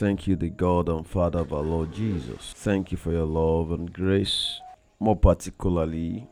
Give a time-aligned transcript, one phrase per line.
[0.00, 2.54] Thank you, the God and Father of our Lord Jesus.
[2.56, 4.58] Thank you for your love and grace,
[4.98, 6.26] more particularly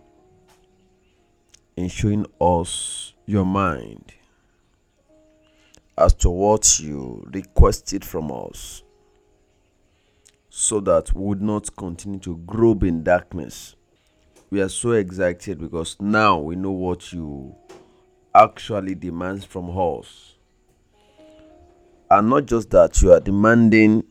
[1.77, 4.15] in showing us your mind
[5.99, 8.83] as to what you requested from us
[10.49, 13.77] so that we would not continue to grope in darkness.
[14.49, 17.55] We are so excited because now we know what you
[18.35, 20.38] actually demand from us.
[22.11, 24.05] And not just that you are demanding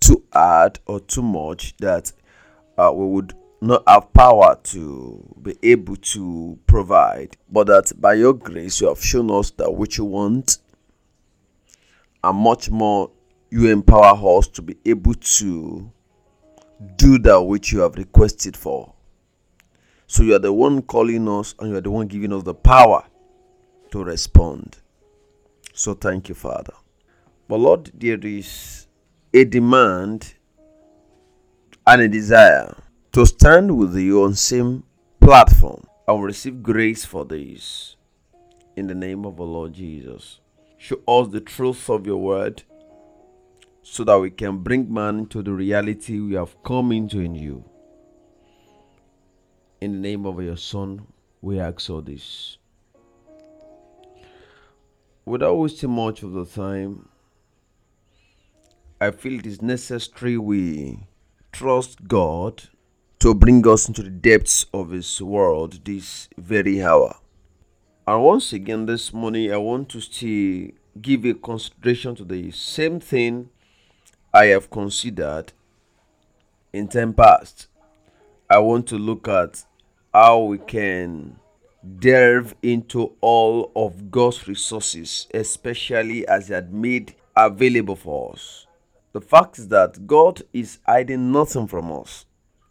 [0.00, 2.12] too hard or too much that
[2.76, 8.34] uh, we would not have power to be able to provide, but that by your
[8.34, 10.58] grace you have shown us that which you want
[12.24, 13.10] and much more
[13.50, 15.90] you empower us to be able to
[16.96, 18.92] do that which you have requested for.
[20.06, 22.54] So you are the one calling us and you are the one giving us the
[22.54, 23.04] power
[23.92, 24.78] to respond.
[25.72, 26.74] So thank you, Father.
[27.52, 28.86] But Lord, there is
[29.34, 30.36] a demand
[31.86, 32.74] and a desire
[33.12, 34.84] to stand with you on same
[35.20, 37.96] platform and receive grace for this.
[38.74, 40.40] In the name of the Lord Jesus.
[40.78, 42.62] Show us the truth of your word
[43.82, 47.62] so that we can bring man to the reality we have come into in you.
[49.82, 51.06] In the name of your Son,
[51.42, 52.56] we ask all this.
[55.26, 57.10] Without wasting much of the time,
[59.02, 61.08] I feel it is necessary we
[61.50, 62.68] trust God
[63.18, 67.16] to bring us into the depths of His world this very hour.
[68.06, 70.68] And once again, this morning, I want to still
[71.00, 73.50] give a consideration to the same thing
[74.32, 75.52] I have considered
[76.72, 77.66] in time past.
[78.48, 79.64] I want to look at
[80.14, 81.40] how we can
[81.98, 88.68] delve into all of God's resources, especially as He had made available for us.
[89.12, 92.24] The fact is that God is hiding nothing from us.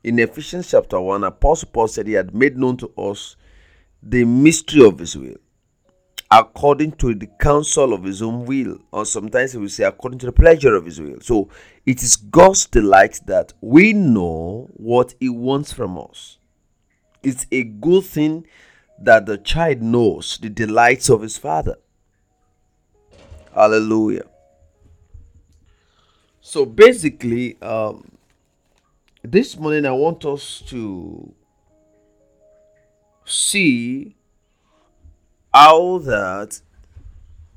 [0.04, 3.36] In Ephesians chapter 1, Apostle Paul said he had made known to us
[4.02, 5.38] the mystery of his will
[6.32, 10.26] according to the counsel of his own will or sometimes he will say according to
[10.26, 11.20] the pleasure of his will.
[11.20, 11.50] So
[11.86, 16.40] it is god's delight that we know what he wants from us.
[17.22, 18.48] It's a good thing
[18.98, 21.76] that the child knows the delights of his father.
[23.54, 24.31] Hallelujah
[26.42, 28.12] so basically um,
[29.24, 31.34] this morning i want us to
[33.26, 34.16] see
[35.54, 36.60] how that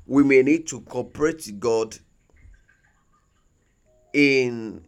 [0.05, 1.97] we may need to cooperate with God
[4.13, 4.85] in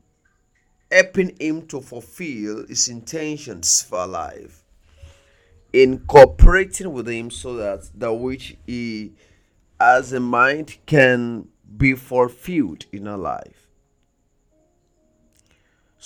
[0.91, 4.64] helping Him to fulfill His intentions for life,
[5.74, 9.14] in cooperating with Him so that that which He
[9.79, 11.47] has in mind can
[11.78, 13.66] be fulfilled in our life.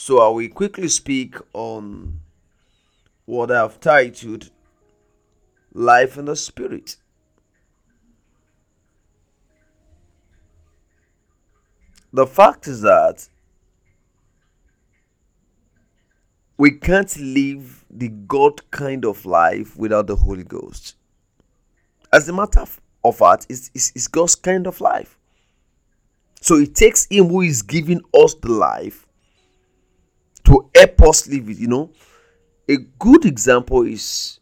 [0.03, 2.22] So I will quickly speak on
[3.25, 4.50] what I have titled
[5.75, 6.95] life in the spirit.
[12.11, 13.29] The fact is that
[16.57, 20.95] we can't live the God kind of life without the Holy Ghost.
[22.11, 22.66] As a matter
[23.03, 25.19] of fact, it's, it's, it's God's kind of life.
[26.41, 29.06] So it takes Him who is giving us the life
[30.51, 31.57] to help us live it.
[31.57, 31.91] You know,
[32.67, 34.39] a good example is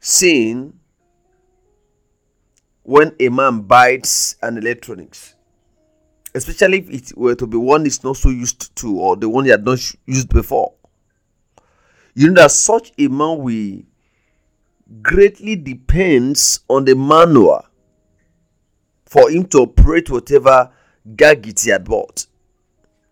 [0.00, 0.78] seen
[2.82, 5.36] when a man buys an electronics
[6.34, 9.44] especially if it were to be one is not so used to or the one
[9.44, 10.72] he had not used before
[12.14, 13.80] you know that such a man will
[15.02, 17.64] greatly depends on the manual
[19.04, 20.68] for him to operate whatever
[21.16, 22.26] gadget he had bought.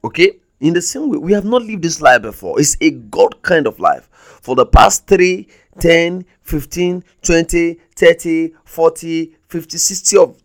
[0.04, 0.38] Okay?
[0.60, 2.60] In the same way we have not lived this life before.
[2.60, 4.08] It's a god kind of life.
[4.42, 10.42] For the past three 10 15 20 30 40 50 60 of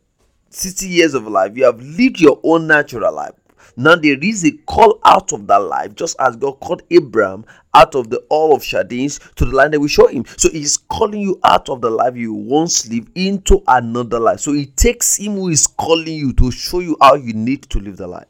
[0.49, 3.33] 60 years of life you have lived your own natural life
[3.75, 7.93] now there is a call out of that life just as god called abraham out
[7.93, 11.21] of the Ur of Chaldeans to the land that we show him so he's calling
[11.21, 15.33] you out of the life you once lived into another life so it takes him
[15.33, 18.27] who is calling you to show you how you need to live the life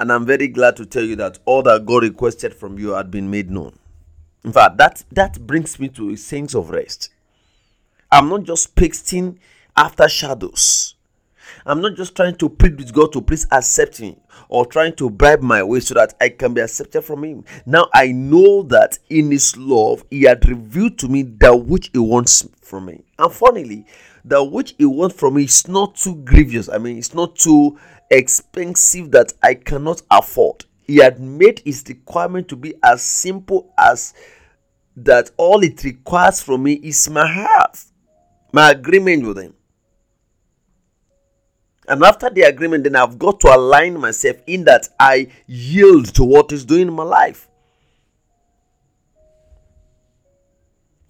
[0.00, 3.10] and i'm very glad to tell you that all that god requested from you had
[3.10, 3.78] been made known
[4.46, 7.10] in fact, that that brings me to a sense of rest.
[8.12, 9.40] I'm not just pasting
[9.76, 10.94] after shadows.
[11.68, 14.16] I'm not just trying to plead with God to please accept me
[14.48, 17.44] or trying to bribe my way so that I can be accepted from Him.
[17.66, 21.98] Now I know that in His love, He had revealed to me that which He
[21.98, 23.02] wants from me.
[23.18, 23.84] And funnily,
[24.24, 26.68] that which He wants from me is not too grievous.
[26.68, 27.76] I mean, it's not too
[28.12, 30.66] expensive that I cannot afford.
[30.82, 34.14] He had made His requirement to be as simple as
[34.94, 37.76] that all it requires from me is my heart,
[38.52, 39.55] my agreement with Him.
[41.88, 46.24] And after the agreement, then I've got to align myself in that I yield to
[46.24, 47.48] what is doing in my life.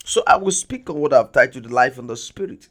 [0.05, 2.69] So I will speak on what I've titled Life in the Spirit.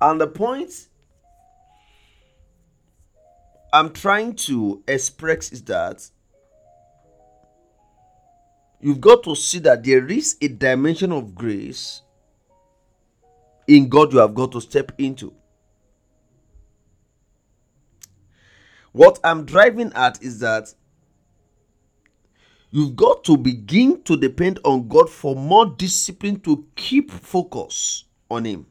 [0.00, 0.88] And the point
[3.72, 6.08] I'm trying to express is that
[8.80, 12.02] you've got to see that there is a dimension of grace
[13.66, 15.32] in God you have got to step into.
[18.92, 20.74] What I'm driving at is that
[22.70, 28.44] you've got to begin to depend on God for more discipline to keep focus on
[28.44, 28.66] Him.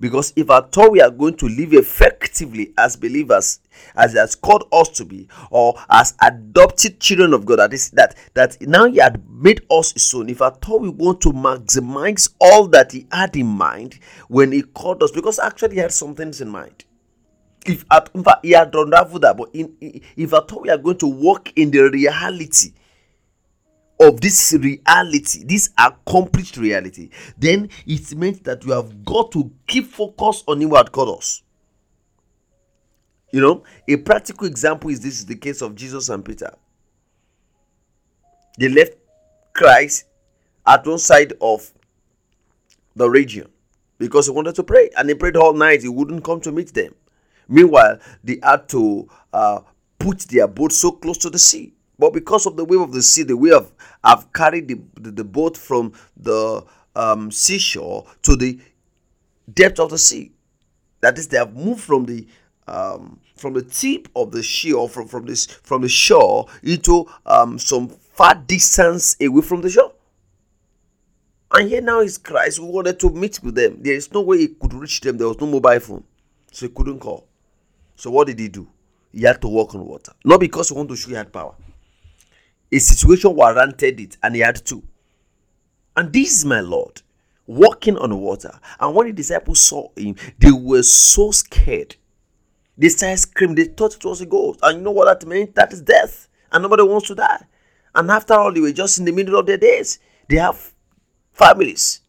[0.00, 3.60] Because if at all we are going to live effectively as believers,
[3.96, 7.90] as He has called us to be, or as adopted children of God, that is
[7.90, 10.28] that that now He had made us His own.
[10.28, 13.98] If at all we want to maximize all that He had in mind
[14.28, 16.84] when He called us, because actually He had some things in mind.
[17.64, 19.76] If at in fact He had unraveled that, but in,
[20.16, 22.72] if at all we are going to walk in the reality
[24.02, 29.86] of this reality, this accomplished reality, then it meant that you have got to keep
[29.86, 31.42] focus on what called us.
[33.32, 36.52] You know, a practical example is this is the case of Jesus and Peter.
[38.58, 38.92] They left
[39.54, 40.04] Christ
[40.66, 41.72] at one side of
[42.94, 43.48] the region
[43.98, 45.82] because he wanted to pray and he prayed all night.
[45.82, 46.94] He wouldn't come to meet them.
[47.48, 49.60] Meanwhile, they had to uh,
[49.98, 51.72] put their boat so close to the sea.
[52.02, 53.70] But because of the wave of the sea, the wave
[54.02, 56.64] have carried the, the, the boat from the
[56.96, 58.58] um, seashore to the
[59.54, 60.32] depth of the sea.
[61.00, 62.26] That is, they have moved from the
[62.66, 67.56] um, from the tip of the shore from, from this from the shore into um,
[67.56, 69.92] some far distance away from the shore.
[71.52, 73.76] And here now is Christ who wanted to meet with them.
[73.80, 75.18] There is no way he could reach them.
[75.18, 76.02] There was no mobile phone.
[76.50, 77.28] So he couldn't call.
[77.94, 78.66] So what did he do?
[79.12, 80.12] He had to walk on water.
[80.24, 81.54] Not because he wanted to show he had power
[82.72, 84.82] a situation warranted it and he had to.
[85.96, 87.02] And this is my Lord
[87.46, 88.58] walking on water.
[88.80, 91.96] And when the disciples saw him, they were so scared.
[92.78, 93.56] They started screaming.
[93.56, 94.60] They thought it was a ghost.
[94.62, 95.54] And you know what that meant?
[95.54, 96.28] That is death.
[96.50, 97.44] And nobody wants to die.
[97.94, 99.98] And after all, they were just in the middle of their days.
[100.28, 100.72] They have
[101.32, 102.01] families.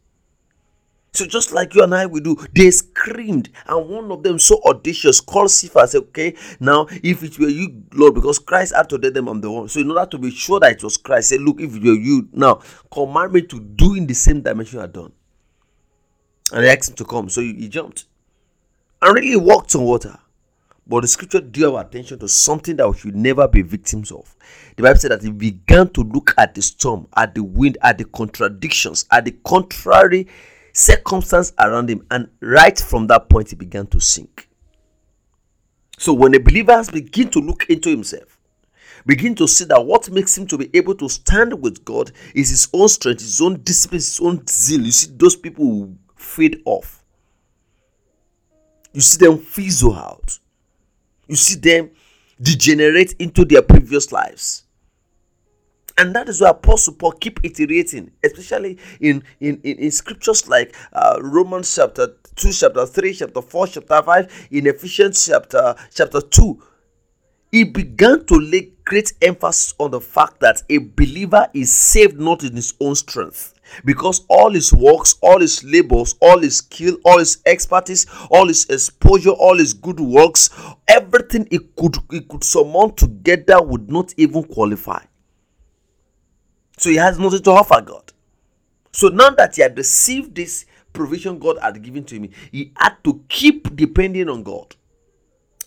[1.14, 4.60] So just like you and I we do, they screamed, and one of them so
[4.66, 5.92] audacious called Cephas.
[5.92, 9.40] Said, "Okay, now if it were you, Lord, because Christ had to tell them I'm
[9.40, 9.68] the one.
[9.68, 11.94] So in order to be sure that it was Christ, say, look, if it were
[11.94, 12.62] you, now
[12.92, 15.12] command me to do in the same dimension I done."
[16.52, 18.06] And they asked him to come, so he, he jumped
[19.02, 20.18] and really walked on water.
[20.86, 24.36] But the scripture drew our attention to something that we should never be victims of.
[24.76, 27.98] The Bible said that he began to look at the storm, at the wind, at
[28.00, 30.28] the contradictions, at the contrary
[30.74, 34.50] circumstance around him, and right from that point, he began to sink.
[35.98, 38.40] So, when a believer has begin to look into himself,
[39.06, 42.50] begin to see that what makes him to be able to stand with God is
[42.50, 44.82] his own strength, his own discipline, his own zeal.
[44.82, 47.04] You see, those people will fade off.
[48.92, 50.40] You see them fizzle out.
[51.28, 51.92] You see them
[52.42, 54.64] degenerate into their previous lives
[55.98, 60.76] and that is why apostle paul keep iterating especially in in in, in scriptures like
[60.94, 66.62] uh, romans chapter 2 chapter 3 chapter 4 chapter 5 in ephesians chapter chapter 2
[67.52, 72.44] he began to lay great emphasis on the fact that a believer is saved not
[72.44, 73.54] in his own strength
[73.86, 78.66] because all his works, all his labors, all his skill, all his expertise, all his
[78.66, 80.50] exposure, all his good works,
[80.88, 85.00] everything he could he could summon together would not even qualify.
[86.78, 88.12] So he has nothing to offer God.
[88.92, 92.96] So now that he had received this provision God had given to him, he had
[93.04, 94.76] to keep depending on God.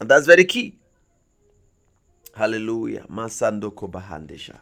[0.00, 0.78] And that's very key.
[2.34, 3.06] Hallelujah.
[3.10, 4.58] Masando Kobahandesha.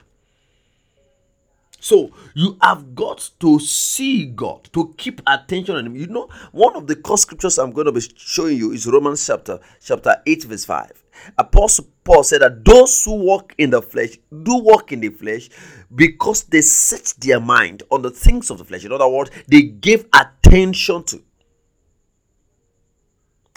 [1.84, 5.96] So you have got to see God, to keep attention on Him.
[5.96, 9.26] You know, one of the core scriptures I'm going to be showing you is Romans
[9.26, 11.04] chapter chapter 8, verse 5.
[11.36, 15.50] Apostle Paul said that those who walk in the flesh do walk in the flesh
[15.94, 18.86] because they set their mind on the things of the flesh.
[18.86, 21.22] In other words, they give attention to.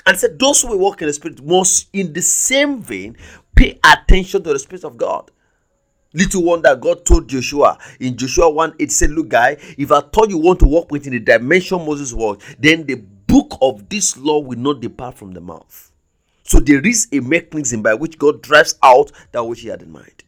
[0.06, 3.16] And said, Those who walk in the Spirit must, in the same vein,
[3.56, 5.32] pay attention to the Spirit of God.
[6.14, 10.30] Little wonder God told Joshua in Joshua 1 it said, Look, guy, if I thought
[10.30, 14.40] you want to walk within the dimension Moses walked, then the book of this law
[14.40, 15.92] will not depart from the mouth.
[16.44, 19.92] So there is a mechanism by which God drives out that which He had in
[19.92, 20.24] mind.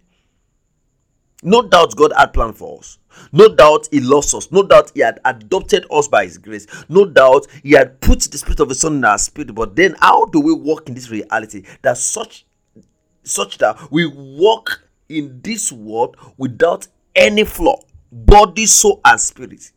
[1.42, 2.98] No doubt God had planned for us.
[3.32, 4.52] No doubt He loves us.
[4.52, 6.68] No doubt He had adopted us by His grace.
[6.90, 9.56] No doubt He had put the Spirit of His Son in our spirit.
[9.56, 12.46] But then, how do we walk in this reality that such,
[13.24, 19.72] such that we walk in this world without any flaw, body, soul, and spirit?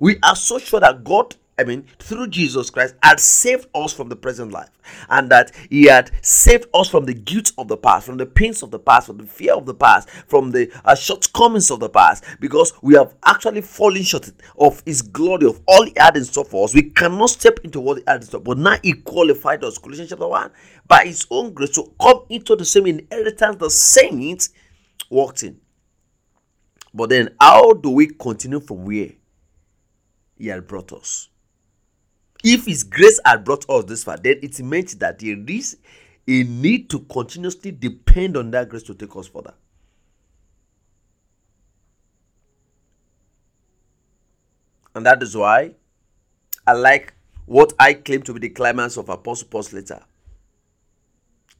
[0.00, 4.08] We are so sure that God I mean, through Jesus Christ, had saved us from
[4.08, 4.70] the present life,
[5.08, 8.62] and that He had saved us from the guilt of the past, from the pains
[8.62, 11.88] of the past, from the fear of the past, from the uh, shortcomings of the
[11.88, 16.24] past, because we have actually fallen short of His glory, of all He had in
[16.24, 16.74] store for us.
[16.74, 20.10] We cannot step into what He had in store, but now He qualified us, Colossians
[20.10, 20.50] chapter 1,
[20.88, 24.50] by His own grace to come into the same inheritance the saints
[25.08, 25.60] walked in.
[26.92, 29.10] But then, how do we continue from where
[30.36, 31.28] He had brought us?
[32.44, 35.78] If His grace had brought us this far, then it meant that there is
[36.28, 39.54] a need to continuously depend on that grace to take us further.
[44.94, 45.72] And that is why
[46.66, 47.14] I like
[47.46, 50.02] what I claim to be the climax of Apostle Paul's letter.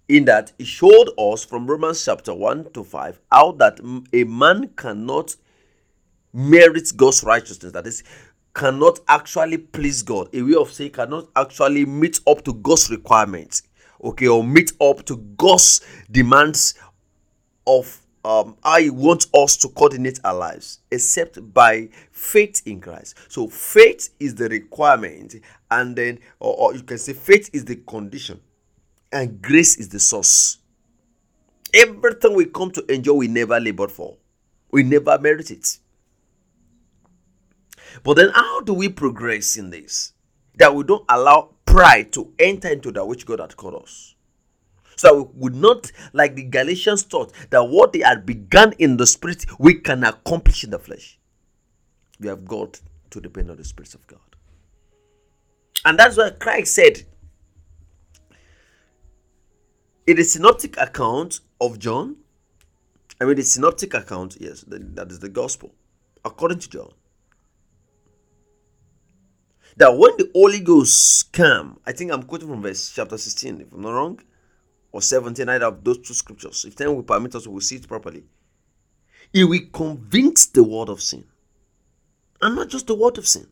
[0.07, 3.81] In that he showed us from Romans chapter 1 to 5 how that
[4.13, 5.35] a man cannot
[6.33, 7.73] merit God's righteousness.
[7.73, 8.05] That is,
[8.55, 10.29] cannot actually please God.
[10.33, 13.63] A way of saying cannot actually meet up to God's requirements,
[14.03, 16.75] okay, or meet up to God's demands
[17.67, 23.17] of um, how He wants us to coordinate our lives, except by faith in Christ.
[23.29, 25.35] So faith is the requirement,
[25.71, 28.41] and then, or, or you can say, faith is the condition,
[29.13, 30.59] and grace is the source.
[31.75, 34.17] Everything we come to enjoy, we never labored for,
[34.71, 35.79] we never merit it.
[38.03, 40.13] But then, how do we progress in this?
[40.57, 44.15] That we don't allow pride to enter into that which God had called us.
[44.97, 48.97] So that we would not, like the Galatians thought, that what they had begun in
[48.97, 51.19] the spirit, we can accomplish in the flesh.
[52.21, 54.21] We have got to depend on the Spirit of God.
[55.85, 57.03] And that's why Christ said,
[60.07, 62.17] in the synoptic account of John,
[63.21, 65.75] I mean, the synoptic account, yes, that is the gospel,
[66.25, 66.93] according to John,
[69.77, 73.73] that when the Holy Ghost come, I think I'm quoting from verse chapter 16, if
[73.73, 74.21] I'm not wrong,
[74.93, 76.65] or 17, either of those two scriptures.
[76.65, 78.25] If time will permit us, we will see it properly.
[79.33, 81.25] He will convince the world of sin.
[82.41, 83.49] And not just the world of sin.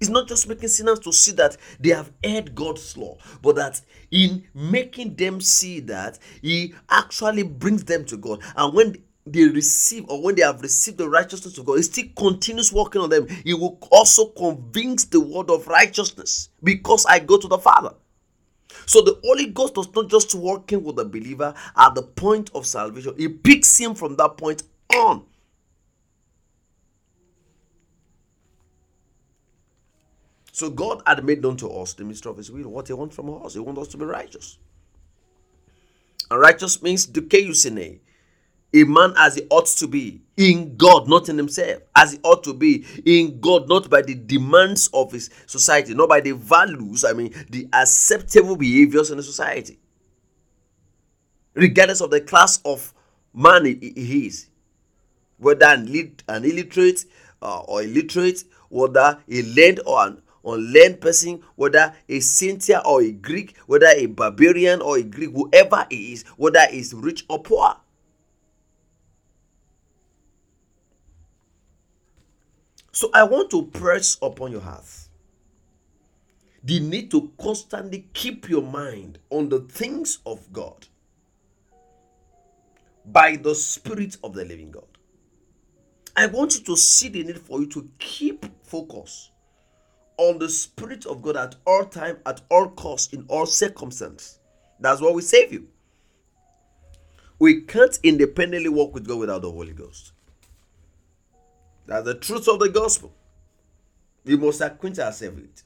[0.00, 3.80] It's not just making sinners to see that they have heard God's law, but that
[4.10, 8.40] in making them see that He actually brings them to God.
[8.56, 8.96] And when
[9.26, 13.00] they receive or when they have received the righteousness of God, He still continues working
[13.02, 13.28] on them.
[13.44, 17.94] He will also convince the word of righteousness because I go to the Father.
[18.86, 22.66] So the Holy Ghost does not just working with the believer at the point of
[22.66, 24.64] salvation, He picks him from that point
[24.94, 25.24] on.
[30.52, 33.16] So God had made known to us the mystery of His will, what He wants
[33.16, 33.54] from us.
[33.54, 34.58] He wants us to be righteous.
[36.30, 38.00] And righteous means the dikaiosune
[38.74, 42.42] a man as he ought to be in God, not in himself, as he ought
[42.44, 47.04] to be in God, not by the demands of his society, not by the values,
[47.04, 49.78] I mean, the acceptable behaviors in the society,
[51.54, 52.94] regardless of the class of
[53.34, 54.48] man he is,
[55.38, 55.86] whether an,
[56.44, 57.04] illiterate
[57.42, 63.12] uh, or illiterate, whether a learned or an unlearned person, whether a Scythian or a
[63.12, 67.76] Greek, whether a barbarian or a Greek, whoever he is, whether he's rich or poor.
[72.92, 74.84] So I want to press upon your heart
[76.62, 80.86] the need to constantly keep your mind on the things of God
[83.06, 84.86] by the Spirit of the living God.
[86.14, 89.30] I want you to see the need for you to keep focus
[90.18, 94.38] on the Spirit of God at all time, at all costs, in all circumstances.
[94.78, 95.66] That's what will save you.
[97.38, 100.11] We can't independently walk with God without the Holy Ghost.
[101.86, 103.12] That's the truth of the gospel.
[104.24, 105.62] We must acquaint ourselves with it.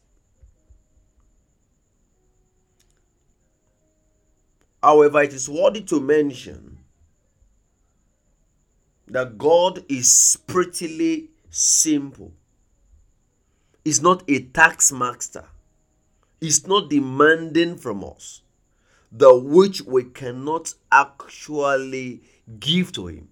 [4.82, 6.78] However, it is worthy to mention
[9.08, 12.32] that God is prettily simple.
[13.84, 15.44] He's not a tax master.
[16.40, 18.42] is not demanding from us
[19.10, 22.20] the which we cannot actually
[22.60, 23.28] give to him.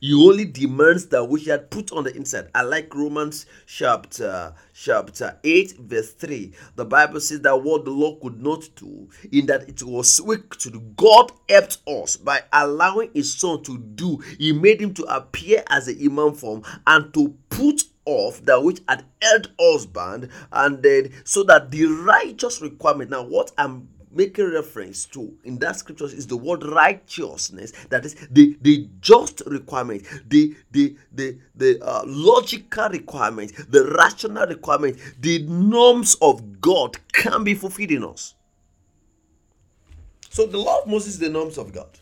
[0.00, 2.48] He only demands that which he had put on the inside.
[2.54, 6.52] I like Romans chapter chapter 8, verse 3.
[6.76, 10.56] The Bible says that what the law could not do, in that it was weak
[10.56, 14.22] to do, God helped us by allowing his son to do.
[14.38, 18.80] He made him to appear as a human form and to put off that which
[18.88, 23.10] had held us bound, and then so that the righteous requirement.
[23.10, 27.72] Now, what I'm making reference to in that scriptures is the word righteousness.
[27.90, 34.46] That is the the just requirement the the the the uh, logical requirement the rational
[34.46, 38.34] requirement the norms of god can be fulfilled in us.
[40.28, 41.98] So the law of moses is the norms of god.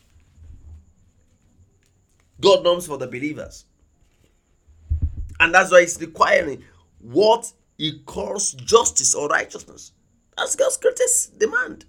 [2.41, 3.65] God norms for the believers.
[5.41, 6.63] And that's why it's requiring
[6.99, 9.91] what he calls justice or righteousness.
[10.37, 11.85] That's god's greatest demand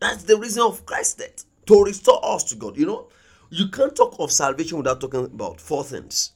[0.00, 2.76] that's the reason of Christ's death to restore us to God.
[2.76, 3.08] You know,
[3.50, 6.32] you can't talk of salvation without talking about four things.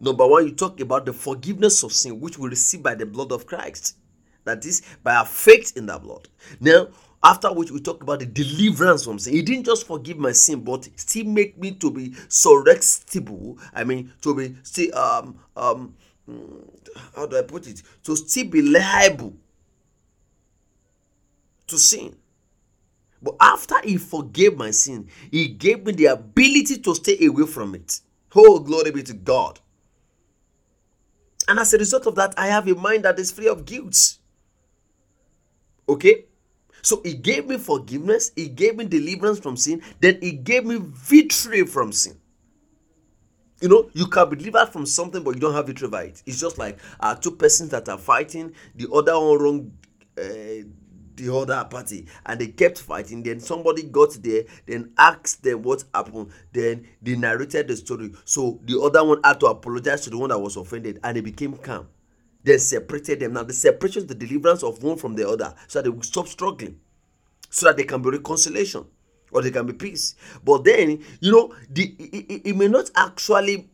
[0.00, 3.30] Number one, you talk about the forgiveness of sin, which we receive by the blood
[3.30, 3.96] of Christ.
[4.44, 6.28] That is, by our faith in that blood.
[6.60, 6.88] Now,
[7.22, 9.34] after which we talk about the deliverance from sin.
[9.34, 13.60] He didn't just forgive my sin, but still make me to be surrextible.
[13.72, 15.94] I mean, to be still um um
[17.14, 17.82] how do I put it?
[18.04, 19.34] To still be liable
[21.68, 22.16] to sin.
[23.22, 27.74] But after he forgave my sin, he gave me the ability to stay away from
[27.74, 28.00] it.
[28.34, 29.60] Oh, glory be to God.
[31.48, 34.18] And as a result of that, I have a mind that is free of guilt.
[35.88, 36.26] Okay?
[36.82, 40.78] So he gave me forgiveness, he gave me deliverance from sin, then he gave me
[40.80, 42.18] victory from sin.
[43.60, 46.20] You know, you can be delivered from something, but you don't have victory over it.
[46.26, 49.72] It's just like uh, two persons that are fighting, the other one wrong.
[50.18, 50.66] Uh,
[51.16, 53.22] the other party and they kept fighting.
[53.22, 56.30] Then somebody got there then asked them what happened.
[56.52, 58.12] Then they narrated the story.
[58.24, 61.20] So the other one had to apologize to the one that was offended and they
[61.20, 61.88] became calm.
[62.44, 63.34] Then separated them.
[63.34, 66.02] Now the separation is the deliverance of one from the other so that they will
[66.02, 66.78] stop struggling
[67.50, 68.84] so that there can be reconciliation
[69.30, 70.14] or there can be peace.
[70.44, 73.70] But then you know the it, it, it may not actually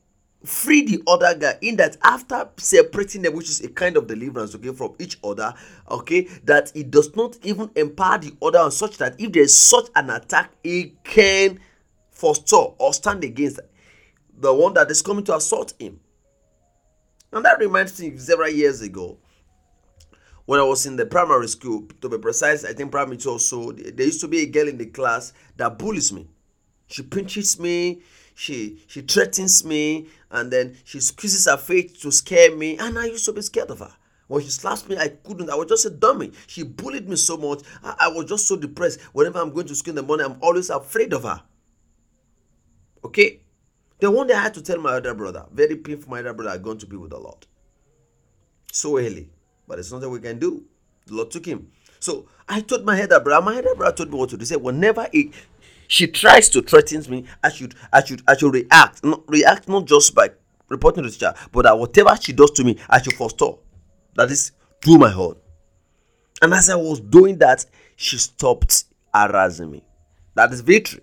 [0.48, 4.54] free the other guy in that after separating them which is a kind of deliverance
[4.54, 5.52] okay from each other
[5.90, 9.86] okay that it does not even empower the other on such that if there's such
[9.94, 11.58] an attack it can
[12.10, 13.60] forestall or stand against
[14.38, 16.00] the one that is coming to assault him
[17.32, 19.18] and that reminds me several years ago
[20.46, 23.70] when I was in the primary school, to be precise, I think primary two also,
[23.72, 26.26] there used to be a girl in the class that bullies me.
[26.86, 28.00] She pinches me,
[28.38, 32.78] she she threatens me and then she squeezes her face to scare me.
[32.78, 33.92] And i used to be scared of her.
[34.28, 35.50] When she slapped me i couldn't.
[35.50, 36.30] I was just a dummy.
[36.46, 37.62] She bullied me so much.
[37.82, 39.00] I, I was just so depressed.
[39.12, 41.42] Whenever i'm going to school in the morning i'm always afraid of her.
[43.04, 43.40] Okay?
[43.98, 46.50] Then one day i had to tell my other brother very painful my other brother
[46.50, 47.44] i'm going to be with the lord.
[48.70, 49.30] So early.
[49.66, 50.62] But it's nothing we can do.
[51.06, 51.72] The lord took him.
[51.98, 54.42] So i told my head brother my head brother told me what to do.
[54.42, 55.34] He said whenever it
[55.88, 57.24] she tries to threaten me.
[57.42, 59.02] I should i should i should react.
[59.02, 60.30] Not react not just by
[60.68, 63.62] reporting to the teacher but that whatever she does to me i should forestall.
[64.14, 65.38] That is through my heart
[66.40, 69.82] and as i was doing that she stopped harassing me.
[70.34, 71.00] That is victory.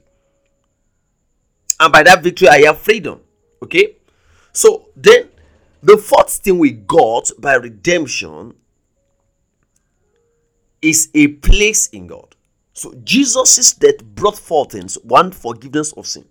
[1.79, 3.19] And by that victory i have freedom.
[3.63, 3.97] Okay?
[4.53, 5.29] So then
[5.81, 8.53] the fourth thing we got by redemption
[10.81, 12.34] is a place in god
[12.75, 16.25] so Jesus' death brought forth things one forgiveness of sin.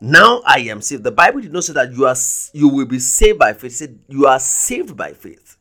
[0.00, 1.04] Now I am saved.
[1.04, 2.16] The Bible did not say that you are
[2.52, 3.72] you will be saved by faith.
[3.72, 5.56] It said you are saved by faith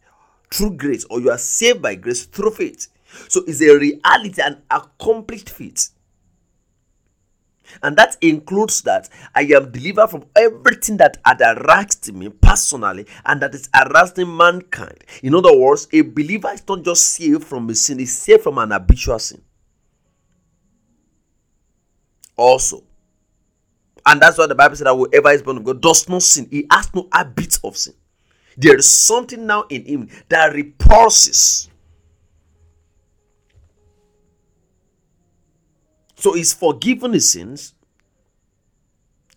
[0.51, 2.87] through grace, or you are saved by grace through faith.
[3.27, 5.89] So it's a reality and accomplished faith.
[7.83, 13.39] And that includes that I am delivered from everything that had harassed me personally and
[13.43, 15.03] that is harassing mankind.
[15.21, 18.57] In other words, a believer is not just saved from a sin, he's saved from
[18.57, 19.43] an habitual sin
[22.39, 22.83] also.
[24.05, 26.47] And that's why the Bible said that whoever is born of God does not sin.
[26.49, 27.93] He has no habit of sin.
[28.57, 31.69] There is something now in him that repulses.
[36.15, 37.73] So he's forgiven his sins.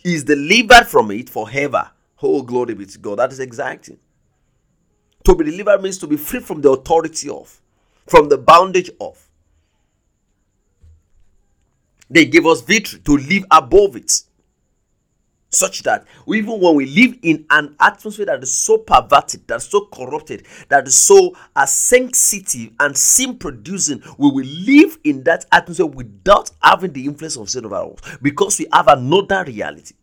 [0.01, 1.91] He's delivered from it forever.
[2.21, 3.19] Oh, glory be to God.
[3.19, 3.99] That is exacting.
[5.25, 7.61] To be delivered means to be free from the authority of,
[8.07, 9.29] from the bondage of.
[12.12, 14.12] They gave us victory to live above it.
[15.53, 19.64] such that even when we live in an atmosphere that is so perverted, that is
[19.64, 25.44] so corrupted, that is so uh, sensitive and sin producing, we will live in that
[25.53, 29.94] atmosphere without having the influence of sin over us because we have another reality.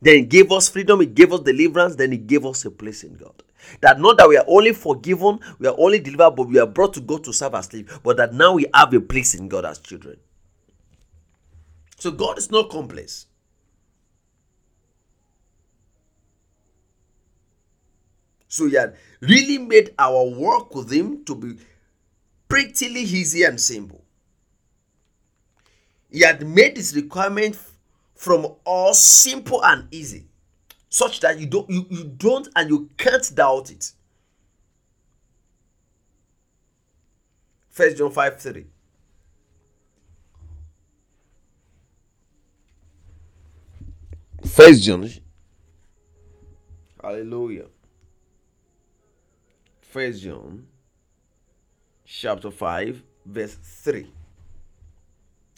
[0.00, 3.02] Then he gave us freedom, he gave us deliverance, then he gave us a place
[3.02, 3.42] in God.
[3.80, 6.94] That not that we are only forgiven, we are only delivered, but we are brought
[6.94, 9.64] to God to serve as slaves, but that now we have a place in God
[9.64, 10.18] as children.
[11.98, 13.26] So God is not complex.
[18.46, 21.56] So he had really made our work with him to be
[22.48, 24.04] prettily easy and simple.
[26.10, 27.58] He had made his requirement
[28.18, 30.26] from all simple and easy,
[30.88, 33.92] such that you don't you, you don't and you can't doubt it.
[37.70, 38.66] First John 5 3.
[44.44, 45.08] First John.
[47.00, 47.66] Hallelujah.
[49.80, 50.66] First John
[52.04, 54.10] chapter 5 verse 3.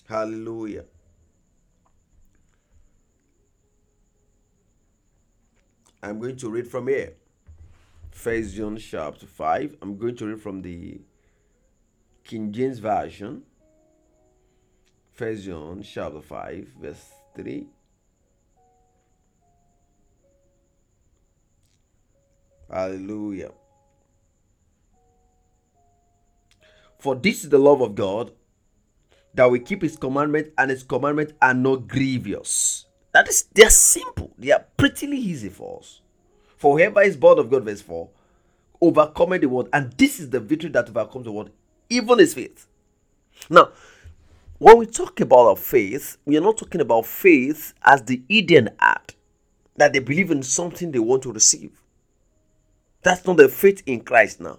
[0.07, 0.85] Hallelujah.
[6.03, 7.15] I'm going to read from here.
[8.11, 9.77] First John chapter 5.
[9.83, 11.01] I'm going to read from the
[12.25, 13.43] King James Version.
[15.13, 17.67] First John chapter 5 verse 3.
[22.71, 23.51] Hallelujah.
[26.99, 28.33] For this is the love of God,
[29.35, 32.87] that we keep his commandment, and his commandment are not grievous.
[33.13, 34.31] That is, they're simple.
[34.39, 36.01] They are prettily easy for us.
[36.57, 38.09] For whoever is born of God, verse 4,
[38.81, 39.69] overcoming the world.
[39.73, 41.51] And this is the victory that overcomes the world,
[41.89, 42.67] even his faith.
[43.49, 43.71] Now,
[44.59, 48.69] when we talk about our faith, we are not talking about faith as the Eden
[48.79, 49.17] act,
[49.77, 51.81] that they believe in something they want to receive.
[53.03, 54.59] That's not the faith in Christ now.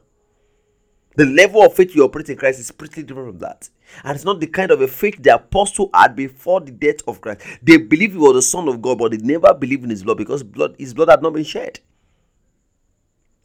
[1.15, 3.69] The level of faith you operate in Christ is pretty different from that.
[4.03, 7.21] And it's not the kind of a faith the apostle had before the death of
[7.21, 7.41] Christ.
[7.61, 10.17] They believed he was the Son of God, but they never believed in his blood
[10.17, 11.79] because blood, his blood had not been shed.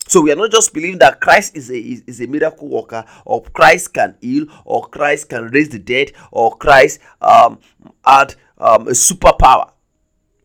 [0.08, 3.04] So we are not just believing that Christ is a, is, is a miracle worker,
[3.24, 7.58] or Christ can heal, or Christ can raise the dead, or Christ um,
[8.04, 9.72] had um, a superpower.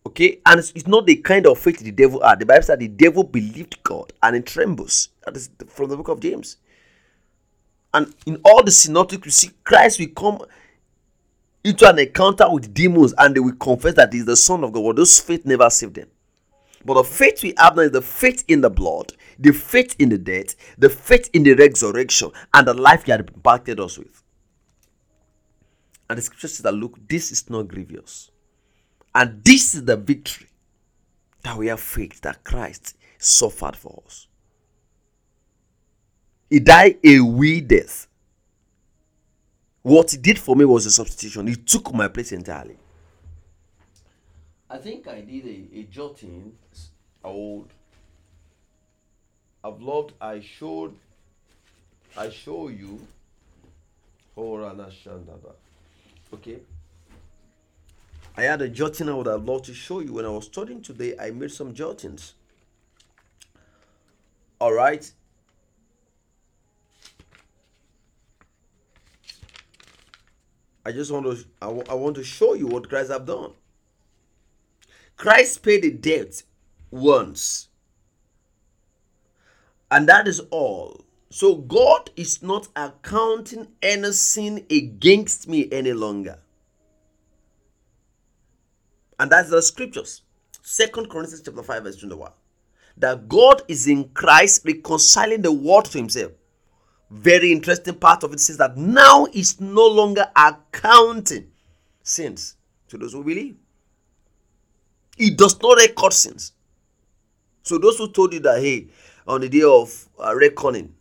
[0.05, 2.39] Okay, and it's, it's, not the kind of faith the devil had.
[2.39, 5.09] The Bible said the devil believed God and it trembles.
[5.23, 6.57] That is from the book of James.
[7.93, 10.39] And in all the synoptics, we see Christ will come
[11.63, 14.83] into an encounter with demons and they will confess that he's the Son of God.
[14.83, 16.07] Well, those faith never saved them.
[16.83, 20.09] But the faith we have now is the faith in the blood, the faith in
[20.09, 24.23] the death, the faith in the resurrection, and the life he had impacted us with.
[26.09, 28.31] And the scripture says that look, this is not grievous.
[29.13, 30.47] And this is the victory
[31.43, 34.27] that we have faith that Christ suffered for us.
[36.51, 38.07] He died a wee death.
[39.83, 41.47] What he did for me was a substitution.
[41.47, 42.75] He took my place entirely.
[44.69, 46.51] I think I did a, a jotting
[47.23, 47.69] old.
[49.63, 50.93] I've loved I showed
[52.17, 52.99] I show you
[56.33, 56.57] Okay.
[58.35, 60.81] I had a jotting I would have loved to show you when I was studying
[60.81, 61.15] today.
[61.17, 62.33] I made some jottings.
[64.59, 65.09] All right.
[70.85, 73.51] I just want to I, w- I want to show you what Christ have done.
[75.17, 76.43] Christ paid the debt
[76.89, 77.67] once.
[79.91, 81.05] And that is all.
[81.29, 86.39] So God is not accounting any sin against me any longer.
[89.19, 90.23] And that's the scriptures.
[90.63, 92.31] Second Corinthians chapter 5, verse 21.
[92.97, 96.31] That God is in Christ reconciling the world to himself.
[97.11, 101.51] Very interesting part of it says that now is no longer accounting
[102.01, 102.55] sins
[102.87, 103.57] to those who believe.
[105.17, 106.53] It does not record sins.
[107.63, 108.87] So those who told you that, hey,
[109.27, 110.95] on the day of uh, reckoning,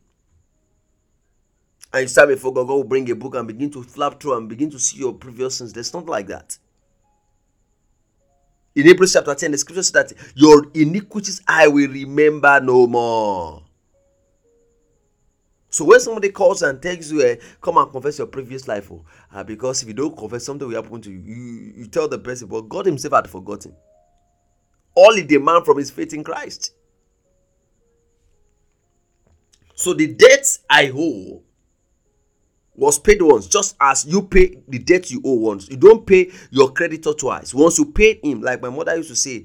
[1.93, 4.37] and you stand before God, God will bring a book and begin to flap through
[4.37, 5.73] and begin to see your previous sins.
[5.73, 6.59] There's not like that.
[8.75, 13.63] In Hebrews chapter 10, the scripture says that your iniquities I will remember no more.
[15.71, 19.05] So when somebody calls and tells you, uh, come and confess your previous life, oh,
[19.33, 21.19] uh, because if you don't confess, something will happen to you.
[21.19, 23.75] You, you tell the person, but God Himself had forgotten.
[24.97, 26.75] All He demands from His faith in Christ.
[29.75, 31.43] So the debts I owe
[32.75, 35.69] was paid once, just as you pay the debt you owe once.
[35.71, 37.55] You don't pay your creditor twice.
[37.55, 39.45] Once you pay him, like my mother used to say,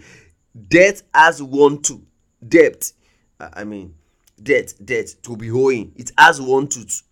[0.67, 2.01] debt as one to
[2.45, 2.91] debt.
[3.39, 3.93] I mean,
[4.41, 5.91] debt, debt to be owing.
[5.95, 7.03] It has one tooth.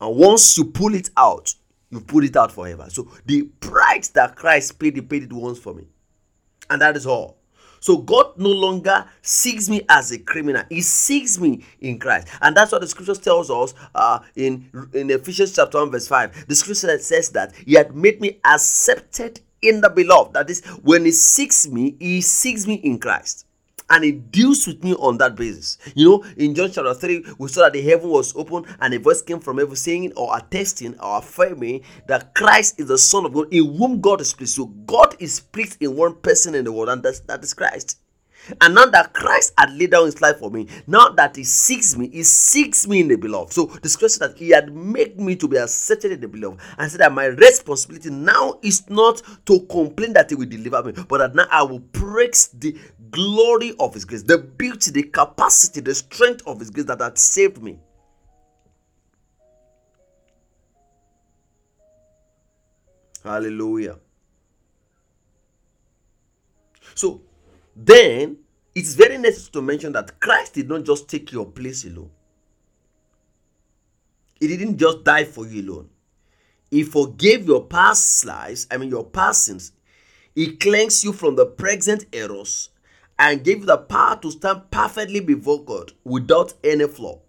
[0.00, 1.54] And once you pull it out,
[1.90, 2.86] you pull it out forever.
[2.88, 5.88] So the price that Christ paid, he paid it once for me.
[6.68, 7.38] And that is all.
[7.80, 10.64] So God no longer sees me as a criminal.
[10.68, 12.28] He sees me in Christ.
[12.40, 16.48] And that's what the scripture tells us uh, in, in Ephesians chapter 1, verse 5.
[16.48, 20.34] The scripture says that He had made me accepted in the beloved.
[20.34, 23.46] That is, when He seeks me, He seeks me in Christ
[23.90, 25.78] and he deals with me on that basis.
[25.94, 28.98] You know, in John chapter 3, we saw that the heaven was open and a
[28.98, 33.32] voice came from heaven saying or attesting or affirming that Christ is the Son of
[33.32, 34.56] God in whom God is pleased.
[34.56, 37.98] So God is pleased in one person in the world, and that's, that is Christ.
[38.60, 41.96] And now that Christ had laid down his life for me, now that he seeks
[41.96, 43.52] me, he seeks me in the beloved.
[43.52, 46.90] So the scripture that he had made me to be accepted in the beloved and
[46.90, 51.18] said that my responsibility now is not to complain that he will deliver me, but
[51.18, 52.76] that now I will praise the
[53.10, 57.18] glory of his grace, the beauty, the capacity, the strength of his grace that had
[57.18, 57.78] saved me.
[63.24, 63.98] Hallelujah.
[66.94, 67.22] So
[67.76, 68.38] then
[68.74, 72.10] it's very necessary to mention that Christ did not just take your place alone.
[74.40, 75.90] He didn't just die for you alone.
[76.70, 79.72] He forgave your past lives, I mean your past sins.
[80.34, 82.70] He cleansed you from the present errors
[83.18, 87.20] and gave you the power to stand perfectly before God without any flaw.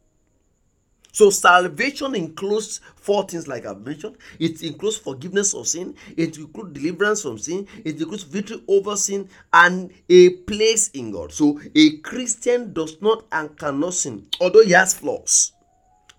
[1.17, 4.17] So salvation includes four things like I've mentioned.
[4.37, 9.27] It includes forgiveness of sin, it includes deliverance from sin, it includes victory over sin,
[9.51, 11.31] and a place in God.
[11.31, 15.53] So a Christian does not and cannot sin, although he has flaws.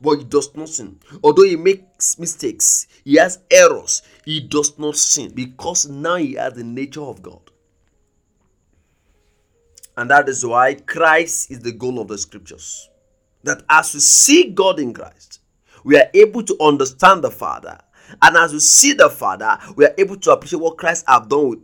[0.01, 0.99] But he does not sin.
[1.23, 6.55] Although he makes mistakes, he has errors, he does not sin because now he has
[6.55, 7.53] the nature of God.
[9.97, 12.89] And that is why Christ is the goal of the scriptures
[13.45, 15.41] that as we see God in Christ,
[15.85, 17.79] we are able to understand the Father.
[18.23, 21.51] And as we see the Father, we are able to appreciate what Christ have done
[21.51, 21.61] with,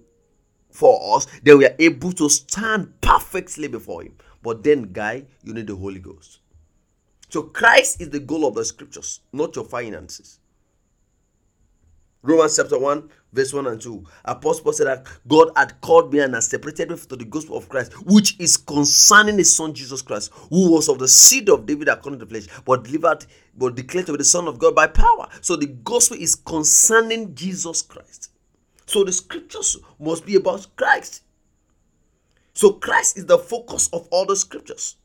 [0.70, 1.26] for us.
[1.42, 4.16] Then we are able to stand perfectly before Him.
[4.42, 6.40] But then, guy, you need the Holy Ghost.
[7.30, 10.38] So Christ is the goal of the scriptures, not your finances.
[12.22, 14.04] Romans chapter 1, verse 1 and 2.
[14.24, 17.56] Apostle Paul said that God had called me and has separated me to the gospel
[17.56, 21.66] of Christ, which is concerning his son Jesus Christ, who was of the seed of
[21.66, 24.74] David according to the flesh, but delivered, but declared to be the Son of God
[24.74, 25.28] by power.
[25.40, 28.30] So the gospel is concerning Jesus Christ.
[28.86, 31.22] So the scriptures must be about Christ.
[32.52, 34.96] So Christ is the focus of all the scriptures.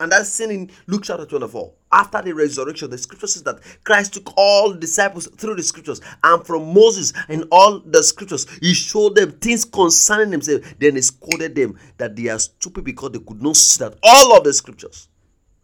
[0.00, 1.72] And that's seen in Luke chapter 24.
[1.92, 6.46] After the resurrection, the scripture says that Christ took all disciples through the scriptures and
[6.46, 10.62] from Moses and all the scriptures, he showed them things concerning himself.
[10.78, 14.34] Then he scolded them that they are stupid because they could not see that all
[14.34, 15.08] of the scriptures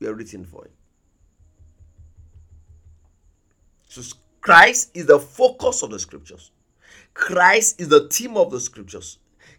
[0.00, 0.72] were written for him.
[3.88, 4.02] So
[4.42, 6.50] Christ is the focus of the scriptures.
[7.14, 9.18] Christ is the theme of the scriptures.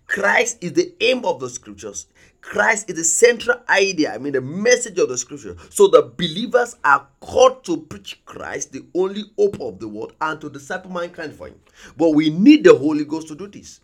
[0.10, 2.08] Christ is the aim of the scriptures.
[2.42, 5.56] Christ is the central idea, I mean, the message of the scripture.
[5.70, 10.42] So the believers are called to preach Christ, the only hope of the world, and
[10.42, 11.60] to disciple mankind for Him.
[11.96, 13.82] But we need the Holy Ghost to do this.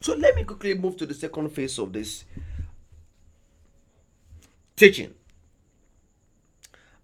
[0.00, 2.24] So let me quickly move to the second phase of this
[4.76, 5.14] teaching.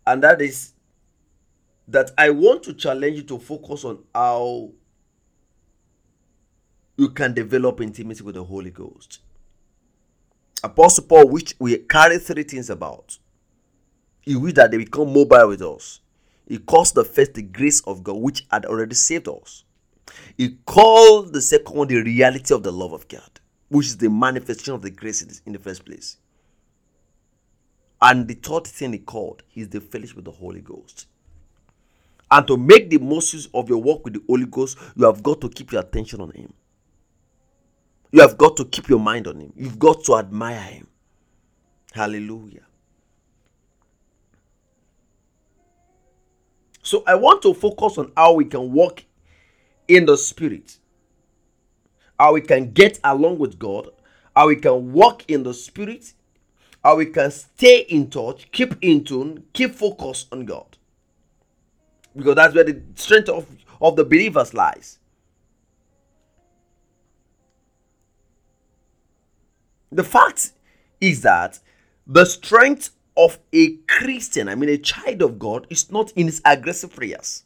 [0.06, 0.72] And that is
[1.88, 4.70] that I want to challenge you to focus on how
[6.96, 9.20] you can develop intimacy with the Holy Ghost.
[10.62, 13.18] Apostle Paul, which we carry three things about.
[14.20, 16.00] He wished that they become mobile with us.
[16.46, 19.64] He calls the first the grace of God, which had already saved us.
[20.36, 24.10] He called the second one the reality of the love of God, which is the
[24.10, 26.16] manifestation of the grace in the first place.
[28.02, 31.06] And the third thing he called is the fellowship with the Holy Ghost.
[32.30, 35.22] And to make the most use of your work with the Holy Ghost, you have
[35.22, 36.52] got to keep your attention on Him.
[38.12, 39.52] You have got to keep your mind on Him.
[39.56, 40.88] You've got to admire Him.
[41.92, 42.62] Hallelujah.
[46.82, 49.04] So I want to focus on how we can walk
[49.88, 50.78] in the Spirit,
[52.18, 53.90] how we can get along with God,
[54.36, 56.12] how we can walk in the Spirit,
[56.84, 60.67] how we can stay in touch, keep in tune, keep focus on God.
[62.18, 63.46] Because that's where the strength of,
[63.80, 64.98] of the believers lies.
[69.92, 70.50] The fact
[71.00, 71.60] is that
[72.06, 76.42] the strength of a Christian, I mean a child of God, is not in his
[76.44, 77.44] aggressive prayers.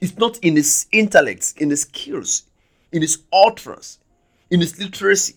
[0.00, 2.44] It's not in his intellects, in his skills,
[2.92, 3.98] in his utterance,
[4.48, 5.36] in his literacy,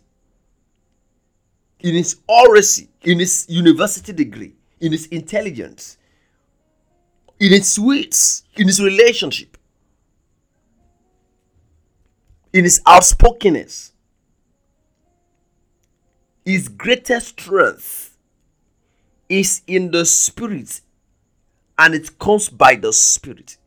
[1.79, 5.97] in his oracy, in his university degree, in his intelligence,
[7.39, 9.57] in his wits, in his relationship,
[12.53, 13.91] in his outspokenness.
[16.45, 18.17] His greatest strength
[19.27, 20.81] is in the spirit,
[21.77, 23.57] and it comes by the spirit.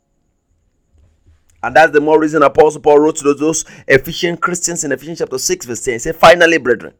[1.62, 5.38] And that's the more reason Apostle Paul wrote to those Ephesian Christians in Ephesians chapter
[5.38, 5.94] 6, verse 10.
[5.94, 6.94] He said, Finally, brethren,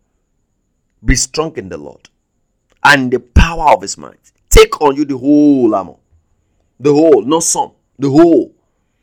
[1.05, 2.09] be strong in the Lord
[2.83, 4.33] and the power of his might.
[4.51, 5.95] Take on you the whole armor.
[6.81, 8.55] The whole, not some, the whole.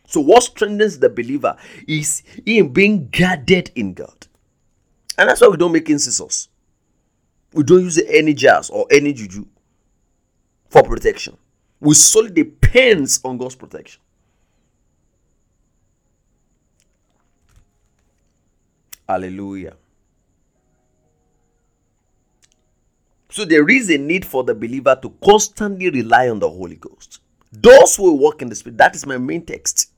[0.07, 1.57] So, what strengthens the believer
[1.87, 4.27] is in being guarded in God.
[5.17, 6.49] And that's why we don't make incisors.
[7.53, 9.45] We don't use any jars or any juju
[10.69, 11.37] for protection.
[11.79, 14.01] We solely depends on God's protection.
[19.07, 19.75] Hallelujah.
[23.29, 27.19] So there is a need for the believer to constantly rely on the Holy Ghost.
[27.61, 29.91] Those who walk in the Spirit, that is my main text.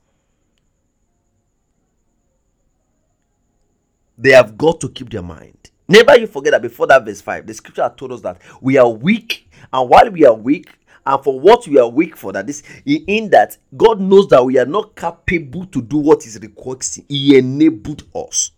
[4.16, 5.70] They have got to keep their mind.
[5.86, 8.88] Never you forget that before that verse 5, the scripture told us that we are
[8.88, 10.68] weak, and while we are weak,
[11.06, 14.58] and for what we are weak for, that is in that God knows that we
[14.58, 17.06] are not capable to do what is requesting.
[17.08, 18.50] He enabled us.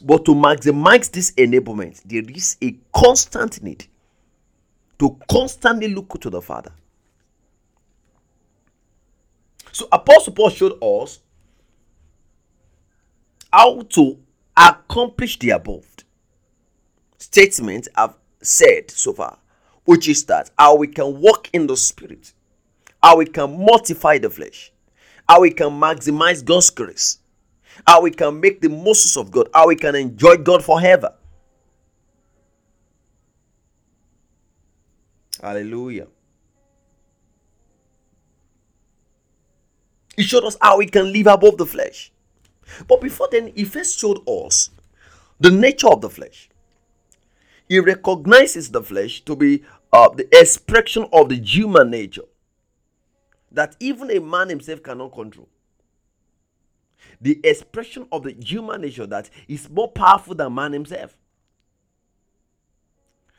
[0.00, 3.86] But to maximize this enablement, there is a constant need
[4.98, 6.72] to constantly look to the Father.
[9.72, 11.20] So Apostle Paul showed us
[13.52, 14.18] how to
[14.56, 15.84] accomplish the above
[17.18, 19.38] statement I've said so far,
[19.84, 22.32] which is that how we can walk in the spirit,
[23.02, 24.72] how we can mortify the flesh,
[25.28, 27.18] how we can maximize God's grace,
[27.86, 31.12] how we can make the most of God, how we can enjoy God forever.
[35.44, 36.06] Hallelujah.
[40.16, 42.10] He showed us how we can live above the flesh.
[42.88, 44.70] But before then, he first showed us
[45.38, 46.48] the nature of the flesh.
[47.68, 52.24] He recognizes the flesh to be uh, the expression of the human nature
[53.52, 55.48] that even a man himself cannot control
[57.20, 61.16] the expression of the human nature that is more powerful than man himself.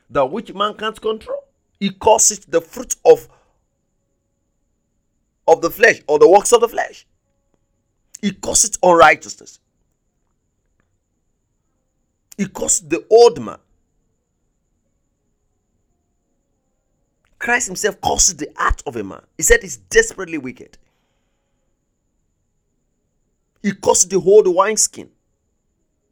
[0.09, 1.44] That which man can't control.
[1.79, 3.27] He calls it the fruit of,
[5.47, 7.05] of the flesh or the works of the flesh.
[8.21, 9.59] He calls it unrighteousness.
[12.37, 13.59] He calls the old man.
[17.39, 19.21] Christ himself calls it the heart of a man.
[19.37, 20.77] He said it's desperately wicked.
[23.61, 25.09] He caused the whole wineskin.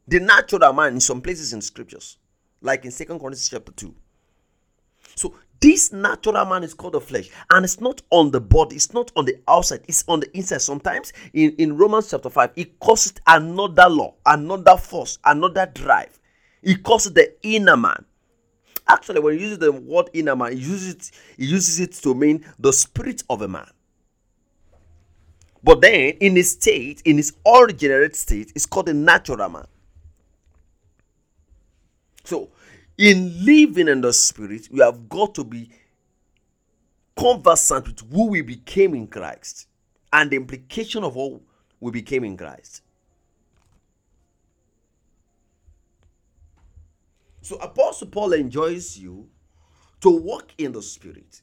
[0.06, 2.18] The natural man in some places in scriptures,
[2.60, 3.94] like in Second Corinthians chapter 2.
[5.16, 8.92] So this natural man is called the flesh, and it's not on the body, it's
[8.92, 10.60] not on the outside, it's on the inside.
[10.60, 16.20] Sometimes in, in Romans chapter 5, it causes another law, another force, another drive.
[16.62, 18.04] It causes the inner man.
[18.86, 22.44] Actually, when he uses the word inner man, he uses it, uses it to mean
[22.58, 23.70] the spirit of a man.
[25.62, 29.66] But then, in his state, in his original state, it's called a natural man.
[32.22, 32.50] So,
[32.96, 35.70] in living in the spirit, we have got to be
[37.16, 39.66] conversant with who we became in Christ
[40.12, 41.40] and the implication of what
[41.80, 42.82] we became in Christ.
[47.42, 49.28] So, Apostle Paul enjoys you
[50.00, 51.42] to walk in the spirit.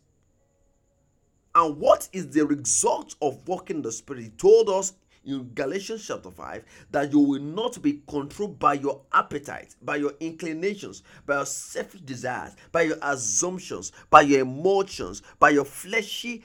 [1.53, 4.23] And what is the result of walking the Spirit?
[4.23, 4.93] He told us
[5.25, 10.13] in Galatians chapter 5 that you will not be controlled by your appetite, by your
[10.19, 16.43] inclinations, by your selfish desires, by your assumptions, by your emotions, by your fleshy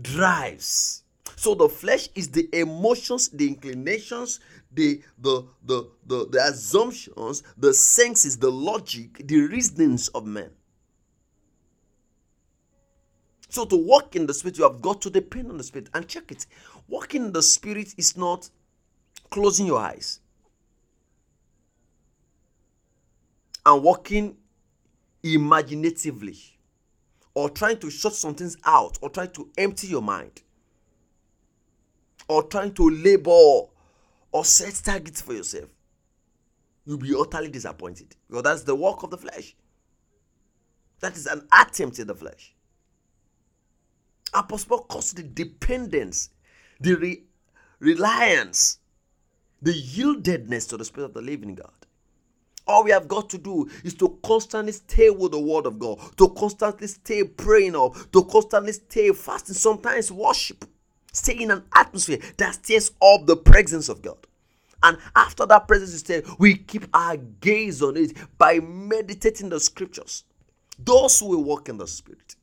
[0.00, 1.02] drives.
[1.36, 4.40] So the flesh is the emotions, the inclinations,
[4.72, 10.50] the the the the, the assumptions, the senses, the logic, the reasonings of men.
[13.54, 16.08] So to walk in the spirit, you have got to depend on the spirit and
[16.08, 16.44] check it.
[16.88, 18.50] Walking in the spirit is not
[19.30, 20.20] closing your eyes
[23.66, 24.36] and walking
[25.22, 26.38] imaginatively
[27.34, 30.42] or trying to shut some things out or trying to empty your mind
[32.28, 33.30] or trying to labor
[34.32, 35.68] or set targets for yourself.
[36.84, 39.56] You'll be utterly disappointed because that's the work of the flesh.
[41.00, 42.54] That is an attempt in the flesh.
[44.32, 46.30] Apostle calls the dependence,
[46.80, 47.22] the re-
[47.78, 48.78] reliance,
[49.62, 51.70] the yieldedness to the Spirit of the living God.
[52.66, 55.98] All we have got to do is to constantly stay with the Word of God,
[56.16, 60.64] to constantly stay praying or to constantly stay fasting, sometimes worship,
[61.12, 64.26] stay in an atmosphere that stirs up the presence of God.
[64.82, 69.60] And after that presence is there, we keep our gaze on it by meditating the
[69.60, 70.24] scriptures.
[70.78, 72.36] Those who will walk in the Spirit.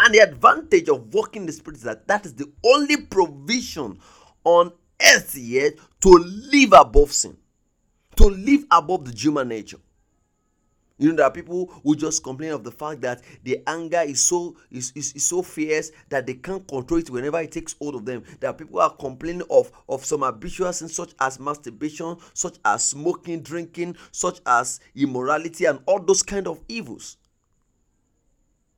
[0.00, 3.98] And the advantage of walking the Spirit is that that is the only provision
[4.44, 4.72] on
[5.14, 7.36] earth yet to live above sin,
[8.16, 9.78] to live above the human nature.
[10.98, 14.24] You know, there are people who just complain of the fact that the anger is
[14.24, 17.94] so is, is, is, so fierce that they can't control it whenever it takes hold
[17.94, 18.24] of them.
[18.40, 22.58] There are people who are complaining of, of some habitual sins such as masturbation, such
[22.64, 27.16] as smoking, drinking, such as immorality, and all those kind of evils.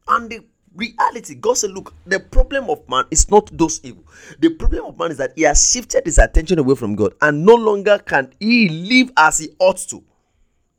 [0.06, 0.44] And the
[0.74, 1.34] reality.
[1.34, 4.04] God said look the problem of man is not those evil.
[4.38, 7.44] The problem of man is that he has shifted his attention away from god and
[7.44, 10.02] no longer can he live as he ought to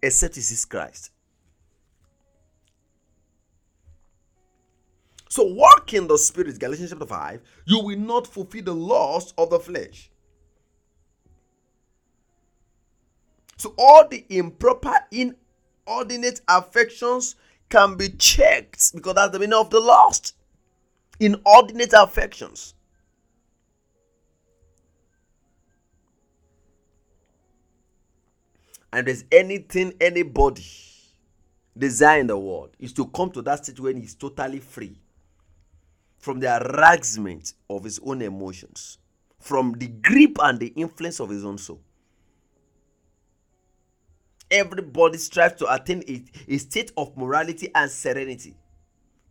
[0.01, 1.11] except he sees christ.
[5.29, 9.49] So walk in the spirit galatians chapter 5 you will not fulfill the laws of
[9.49, 10.09] the flesh.
[13.57, 17.35] So all the improper inordinate affections
[17.71, 20.35] can be checked because that's the meaning of the lust.
[21.19, 22.75] Inordinate affections.
[28.93, 30.65] And there's anything anybody
[31.77, 34.99] desire in the world is to come to that stage when he's totally free
[36.19, 38.97] from the harassment of his own emotions,
[39.39, 41.81] from the grip and the influence of his own soul
[44.51, 46.23] everybody strives to attain a,
[46.53, 48.55] a state of morality and serenity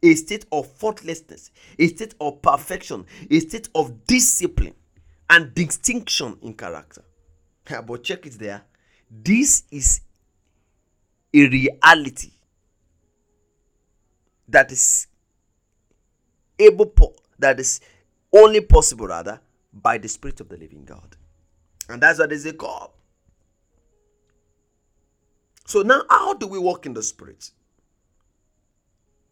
[0.03, 4.75] a state of faultlessness, a state of perfection, a state of discipline
[5.29, 7.03] and distinction in character.
[7.87, 8.63] but check it there.
[9.11, 10.01] This is
[11.35, 12.31] a reality
[14.49, 15.07] that is
[16.59, 17.81] able po- that is
[18.33, 19.41] only possible rather
[19.73, 21.17] by the spirit of the living God.
[21.89, 22.95] And that's what is a call.
[25.71, 27.49] So now, how do we walk in the Spirit?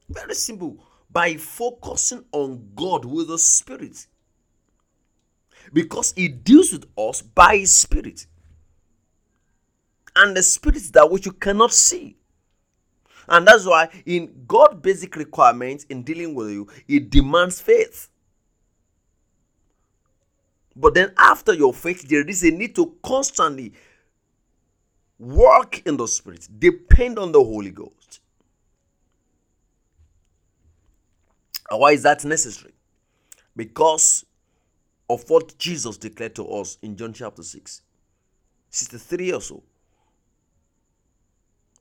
[0.08, 0.78] Very simple.
[1.10, 4.06] By focusing on God with the Spirit.
[5.72, 8.28] Because He deals with us by His Spirit.
[10.14, 12.16] And the Spirit is that which you cannot see.
[13.28, 18.10] And that's why, in God's basic requirements in dealing with you, it demands faith.
[20.76, 23.72] But then, after your faith, there is a need to constantly
[25.18, 26.48] Work in the Spirit.
[26.58, 28.20] Depend on the Holy Ghost.
[31.70, 32.72] Why is that necessary?
[33.54, 34.24] Because
[35.10, 37.82] of what Jesus declared to us in John chapter 6,
[38.70, 39.62] 63 or so.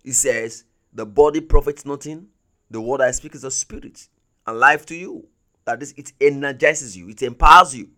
[0.03, 0.63] He says,
[0.93, 2.27] The body profits nothing,
[2.69, 4.07] the word I speak is a spirit
[4.45, 5.27] and life to you.
[5.65, 7.89] That is, it energizes you, it empowers you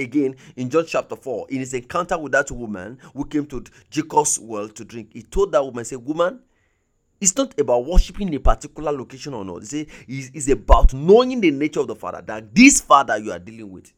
[0.00, 4.38] again in John chapter 4, in his encounter with that woman who came to Jacob's
[4.38, 6.40] well to drink, he told that woman, say, Woman,
[7.20, 9.62] it's not about worshiping a particular location or not.
[9.62, 9.74] It's,
[10.08, 13.92] it's about knowing the nature of the Father, that this Father you are dealing with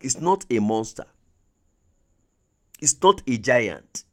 [0.00, 1.04] is not a monster,
[2.80, 4.04] it's not a giant,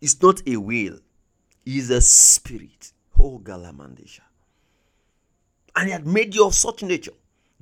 [0.00, 0.98] it's not a whale,
[1.64, 2.92] He's a spirit.
[3.18, 4.20] Oh, Galamandesha.
[5.76, 7.12] And he had made you of such nature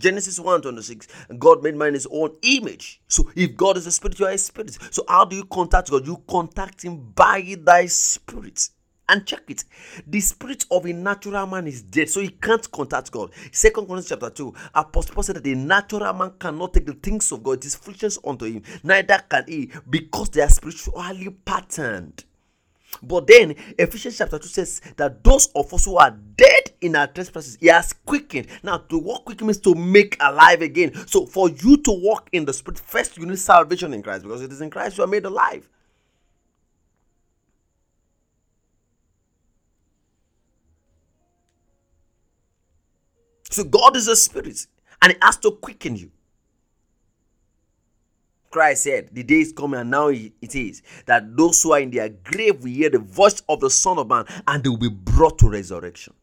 [0.01, 1.09] Genesis 1 26.
[1.39, 3.01] God made man in his own image.
[3.09, 4.77] So if God is a spirit, you are a spirit.
[4.91, 6.07] So how do you contact God?
[6.07, 8.71] You contact him by thy spirit.
[9.09, 9.65] And check it.
[10.07, 13.33] The spirit of a natural man is dead, so he can't contact God.
[13.51, 17.33] Second Corinthians chapter 2, Apostle Paul said that the natural man cannot take the things
[17.33, 18.63] of God, it is foolishness unto him.
[18.85, 22.25] Neither can he, because they are spiritually patterned.
[23.03, 27.07] But then Ephesians chapter 2 says that those of us who are dead in our
[27.07, 28.49] trespasses, he has quickened.
[28.63, 30.95] Now, to walk quick means to make alive again.
[31.07, 34.43] So, for you to walk in the spirit, first you need salvation in Christ because
[34.43, 35.69] it is in Christ you are made alive.
[43.51, 44.67] So, God is a spirit
[45.03, 46.11] and He has to quicken you.
[48.51, 51.91] Christ said, The day is coming, and now it is, that those who are in
[51.91, 54.89] their grave will hear the voice of the Son of Man, and they will be
[54.89, 56.15] brought to resurrection.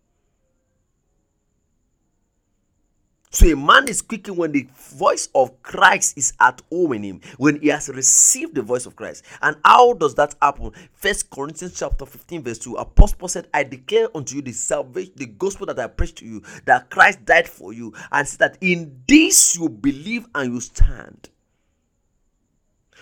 [3.29, 7.21] So a man is quickened when the voice of Christ is at home in him,
[7.37, 9.25] when he has received the voice of Christ.
[9.41, 10.71] And how does that happen?
[10.93, 12.75] First Corinthians chapter 15, verse 2.
[12.75, 16.41] Apostle said, I declare unto you the salvation, the gospel that I preached to you,
[16.65, 21.29] that Christ died for you, and said that in this you believe and you stand.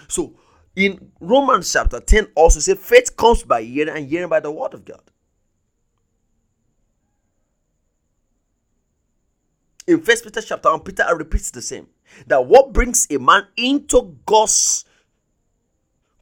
[0.07, 0.33] So
[0.75, 4.73] in Romans chapter 10 also say faith comes by hearing and hearing by the word
[4.73, 5.01] of God.
[9.87, 11.87] in first peter chapter 1 peter repeats the same
[12.27, 14.85] that what brings a man into god's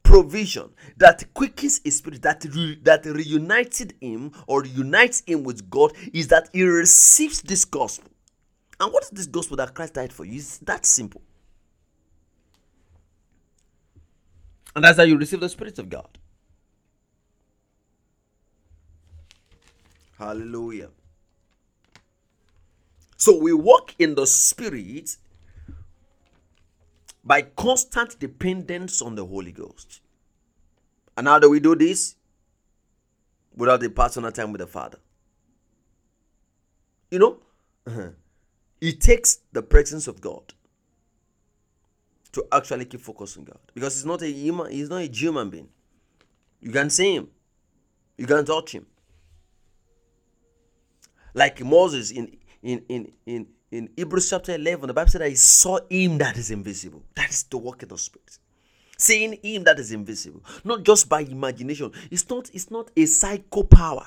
[0.02, 5.92] provision that quickens his spirit that re, that reunited him or unites him with god
[6.12, 8.10] is that he receives this gospel.
[8.78, 10.36] And what is this gospel that christ died for you?
[10.36, 11.22] It's that simple
[14.74, 16.18] and that's how you receive the spirit of god
[20.18, 20.88] hallelujah
[23.24, 25.16] so we walk in the Spirit
[27.24, 30.02] by constant dependence on the Holy Ghost.
[31.16, 32.16] And how do we do this?
[33.56, 34.98] Without the personal time with the Father.
[37.10, 37.38] You know,
[38.82, 40.52] it takes the presence of God
[42.34, 45.50] to actually keep focus on God because he's not a human, he's not a human
[45.50, 45.68] being.
[46.60, 47.28] You can see him,
[48.16, 48.86] you can touch him.
[51.32, 55.34] Like Moses in in in in in Hebrews chapter 11, the Bible said that he
[55.34, 57.02] saw him that is invisible.
[57.16, 58.38] That is the work of the Spirit.
[58.96, 61.90] Seeing him that is invisible, not just by imagination.
[62.10, 62.50] It's not.
[62.52, 64.06] It's not a psycho power.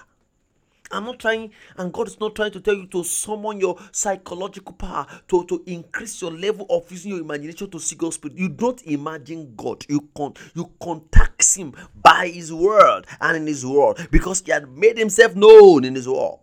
[0.91, 4.73] I'm not trying, and God is not trying to tell you to summon your psychological
[4.73, 8.37] power to, to increase your level of using your imagination to see God's spirit.
[8.37, 9.85] You don't imagine God.
[9.89, 14.69] You con you contact Him by His word and in His word because He had
[14.69, 16.39] made Himself known in His word.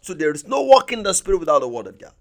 [0.00, 2.12] So there is no walk in the Spirit without the Word of God.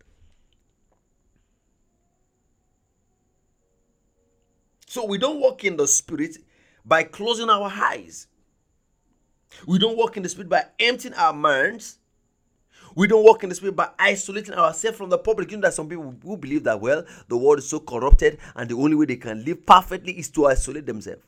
[4.88, 6.38] So we don't walk in the Spirit
[6.86, 8.28] by closing our eyes.
[9.68, 11.98] We don't walk in the Spirit by emptying our minds.
[12.96, 15.52] We don't walk in the Spirit by isolating ourselves from the public.
[15.52, 18.70] You know that some people who believe that, well, the world is so corrupted and
[18.70, 21.22] the only way they can live perfectly is to isolate themselves.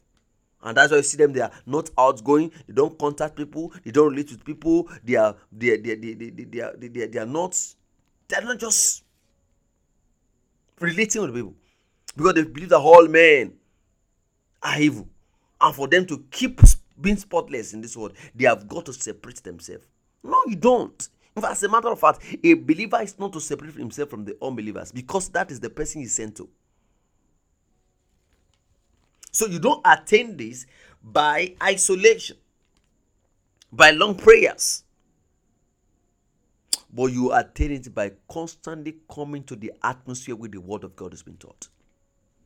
[0.65, 2.51] And that's why you see them they are not outgoing.
[2.67, 3.71] They don't contact people.
[3.83, 4.89] They don't relate with people.
[5.03, 7.55] They are they they they they, they, are, they, they, they are not
[8.27, 9.03] they're not just
[10.79, 11.53] relating with people.
[12.17, 13.53] Because they believe that all men
[14.63, 15.07] are evil.
[15.61, 16.61] And for them to keep
[16.99, 19.85] being spotless in this world they have got to separate themselves
[20.23, 23.39] no you don't in fact as a matter of fact a believer is not to
[23.41, 26.49] separate himself from the unbelievers because that is the person he's sent to
[29.35, 30.65] so you don't attain this
[31.03, 32.37] by isolation,
[33.69, 34.85] by long prayers.
[36.93, 41.11] But you attain it by constantly coming to the atmosphere where the word of God
[41.11, 41.67] has been taught.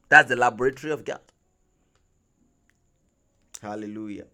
[0.09, 1.19] That's the laboratory of God.
[3.61, 4.25] Hallelujah.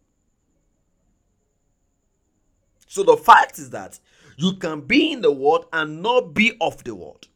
[2.96, 4.00] So the fact is that
[4.38, 7.28] you can be in the world and not be of the world.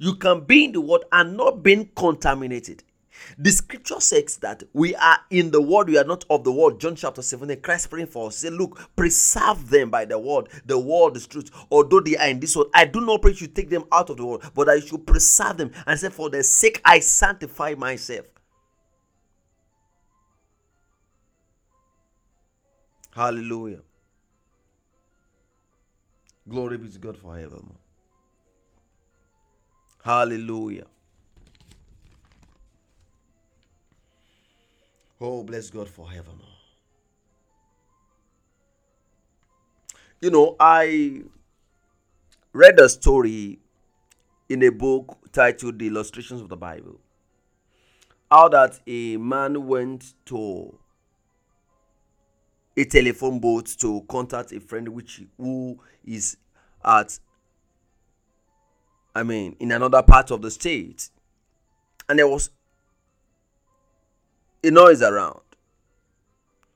[0.00, 2.82] You can be in the world and not being contaminated.
[3.38, 6.80] The scripture says that we are in the world, we are not of the world.
[6.80, 8.38] John chapter 17, Christ praying for us.
[8.38, 10.48] Say, look, preserve them by the word.
[10.66, 11.52] The word is truth.
[11.70, 14.16] Although they are in this world, I do not pray you take them out of
[14.16, 15.70] the world, but I should preserve them.
[15.86, 18.26] And say, for their sake, I sanctify myself.
[23.12, 23.82] Hallelujah.
[26.50, 27.78] Glory be to God forevermore.
[30.02, 30.86] Hallelujah.
[35.20, 36.48] Oh, bless God forevermore.
[40.20, 41.22] You know, I
[42.52, 43.60] read a story
[44.48, 46.98] in a book titled The Illustrations of the Bible.
[48.28, 50.76] How that a man went to
[52.76, 56.36] a telephone booth to contact a friend which who is
[56.84, 57.18] at
[59.14, 61.10] I mean in another part of the state.
[62.08, 62.50] And there was
[64.64, 65.40] a noise around.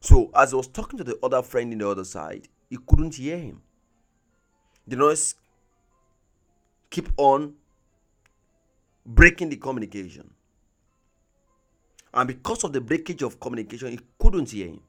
[0.01, 3.15] So as I was talking to the other friend in the other side, he couldn't
[3.15, 3.63] hear him.
[4.87, 5.35] The noise
[6.91, 7.55] keep on
[9.07, 10.31] breaking the communication.
[12.13, 14.81] And because of the breakage of communication, he couldn't hear him.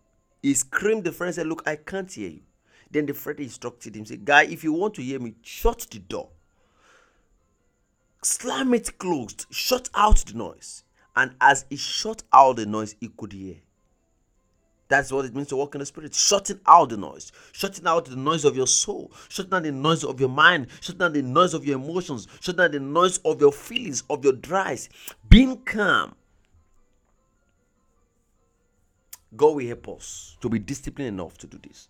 [0.45, 2.41] He screamed the friend said, Look, I can't hear you.
[2.91, 5.97] Then the friend instructed him, said, Guy, if you want to hear me, shut the
[5.97, 6.29] door.
[8.21, 9.47] Slam it closed.
[9.49, 10.83] Shut out the noise.
[11.15, 13.55] And as he shut out the noise, he could hear.
[14.87, 16.13] That's what it means to walk in the spirit.
[16.13, 17.31] Shutting out the noise.
[17.51, 19.11] Shutting out the noise of your soul.
[19.29, 20.67] Shutting out the noise of your mind.
[20.79, 22.27] Shutting out the noise of your emotions.
[22.39, 24.89] Shutting out the noise of your feelings, of your drives.
[25.27, 26.13] Being calm.
[29.35, 31.89] God will help us to be disciplined enough to do this.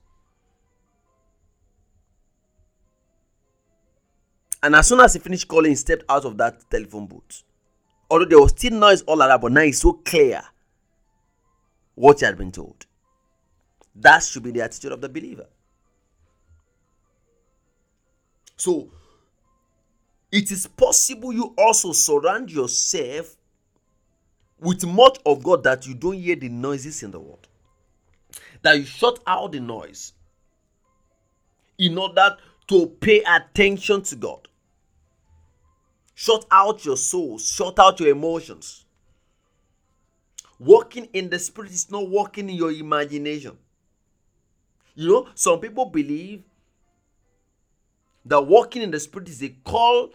[4.64, 7.44] And as soon as he finished calling, he stepped out of that telephone booth.
[8.10, 10.42] Although there was still noise all around, but now it's so clear
[11.94, 12.86] what he had been told.
[13.96, 15.48] That should be the attitude of the believer.
[18.58, 18.90] So,
[20.32, 23.38] it is possible you also surround yourself
[24.66, 27.48] with much of God that you don't hear the noises in the world.
[28.64, 30.14] That you shut out the noise
[31.78, 32.36] in order
[32.68, 34.48] to pay attention to God.
[36.16, 38.86] Shut out your soul, shut out your emotions.
[40.58, 43.58] Walking in the spirit is not walking in your imagination.
[44.96, 46.44] You know, some people believe
[48.26, 50.12] that walking in the spirit is a call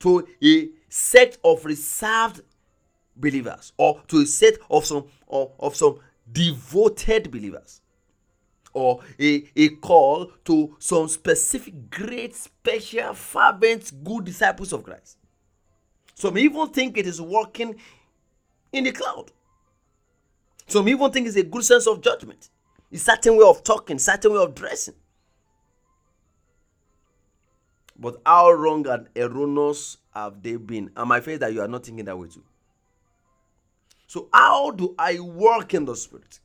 [0.00, 2.40] to a set of reserved
[3.20, 5.98] believers or to a set of some of, some
[6.30, 7.80] devoted believers
[8.72, 15.16] or a, a call to some specific great special fervent good disciples of christ
[16.20, 17.76] some even think it is working
[18.72, 19.30] in the cloud.
[20.66, 22.50] Some even think it's a good sense of judgment.
[22.92, 24.94] A certain way of talking, certain way of dressing.
[27.98, 30.90] But how wrong and erroneous have they been?
[30.94, 32.44] And my faith that you are not thinking that way too.
[34.10, 36.40] So, how do I work in the Spirit?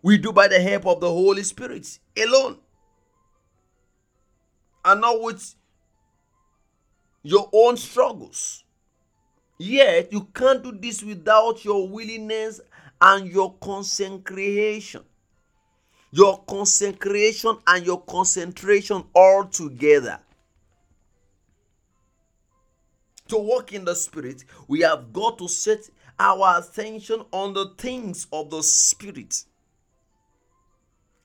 [0.00, 2.56] We do by the help of the Holy Spirit alone.
[4.82, 5.56] And not with
[7.22, 8.64] your own struggles.
[9.58, 12.62] Yet you can't do this without your willingness
[12.98, 15.02] and your consecration.
[16.12, 20.18] Your consecration and your concentration all together.
[23.28, 25.90] To walk in the Spirit, we have got to set
[26.20, 29.42] our attention on the things of the Spirit.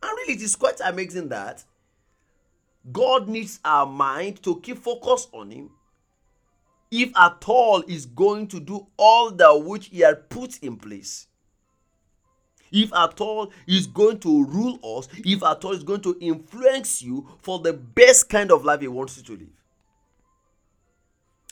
[0.01, 1.65] And really, it is quite amazing that
[2.91, 5.69] God needs our mind to keep focus on Him.
[6.91, 11.27] If at all is going to do all that which he had put in place.
[12.71, 15.09] If at all is going to rule us.
[15.17, 18.87] If at all is going to influence you for the best kind of life he
[18.87, 19.64] wants you to live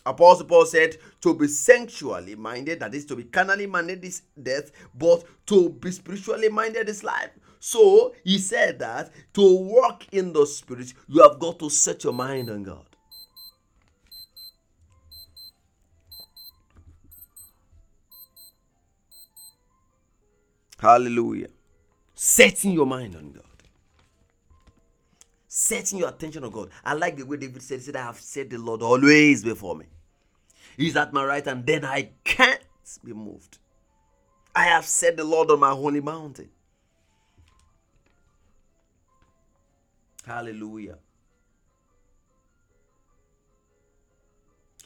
[0.05, 4.71] apostle paul said to be sensually minded that is to be carnally minded is death
[4.95, 10.45] but to be spiritually minded is life so he said that to walk in the
[10.45, 12.85] spirit you have got to set your mind on god
[20.83, 21.47] Hallelujah.
[22.13, 23.52] Setting your mind on God.
[25.55, 26.71] Setting your attention on God.
[26.83, 29.75] I like the way David said, he said, I have set the Lord always before
[29.75, 29.85] me.
[30.75, 32.59] He's at my right and then I can't
[33.05, 33.59] be moved.
[34.55, 36.49] I have set the Lord on my holy mountain.
[40.25, 40.97] Hallelujah.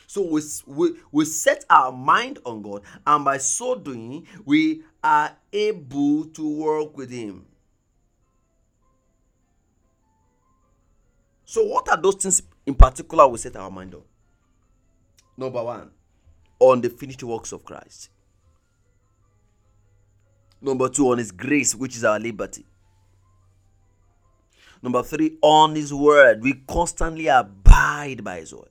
[0.06, 5.34] So we, we, we set our mind on God, and by so doing, we are
[5.54, 7.46] able to work with Him.
[11.50, 14.02] So, what are those things in particular we set our mind on?
[15.38, 15.92] Number one,
[16.60, 18.10] on the finished works of Christ.
[20.62, 22.66] Number two, on His grace, which is our liberty.
[24.82, 26.44] Number three, on His word.
[26.44, 28.68] We constantly abide by His word.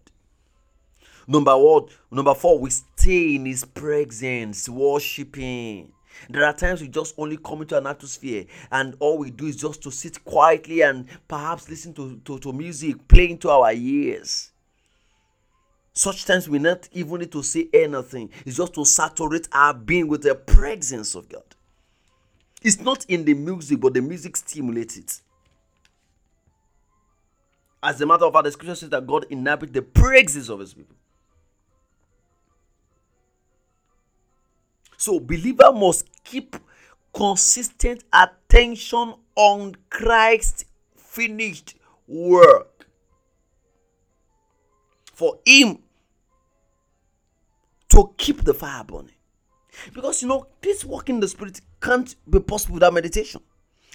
[1.26, 1.88] Number what?
[2.10, 5.92] Number four, we stay in His presence, worshiping.
[6.28, 9.56] There are times we just only come into an atmosphere and all we do is
[9.56, 14.52] just to sit quietly and perhaps listen to, to, to music playing to our ears.
[15.92, 18.30] Such times we not even need to say anything.
[18.44, 21.42] It's just to saturate our being with the presence of God.
[22.62, 25.20] It's not in the music, but the music stimulates it.
[27.82, 30.74] As a matter of fact, the scripture says that God inhabits the praises of his
[30.74, 30.96] people.
[34.96, 36.56] So, believer must keep
[37.12, 40.64] consistent attention on Christ's
[40.96, 41.74] finished
[42.06, 42.86] work.
[45.12, 45.78] For him
[47.88, 49.12] to keep the fire burning.
[49.94, 53.40] Because you know, this walk in the spirit can't be possible without meditation.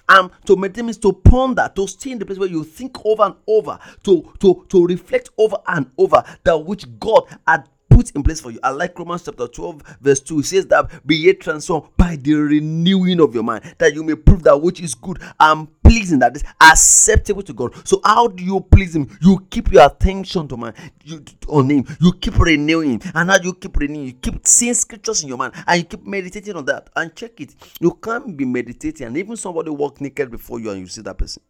[0.10, 3.24] And to meditate means to ponder, to stay in the place where you think over
[3.24, 7.70] and over, to, to, to reflect over and over that which God had
[8.02, 8.60] put in place for you.
[8.64, 10.40] I like Romans chapter 12, verse 2.
[10.40, 14.16] It says that be ye transformed by the renewing of your mind, that you may
[14.16, 17.76] prove that which is good and pleasing, that is acceptable to God.
[17.88, 19.08] So, how do you please Him?
[19.22, 20.74] You keep your attention to man,
[21.04, 21.86] you, on Him.
[22.00, 24.08] You keep renewing, and how you keep renewing?
[24.08, 26.90] You keep seeing scriptures in your mind, and you keep meditating on that.
[26.96, 27.54] And check it.
[27.80, 31.18] You can't be meditating, and even somebody walk naked before you, and you see that
[31.18, 31.44] person.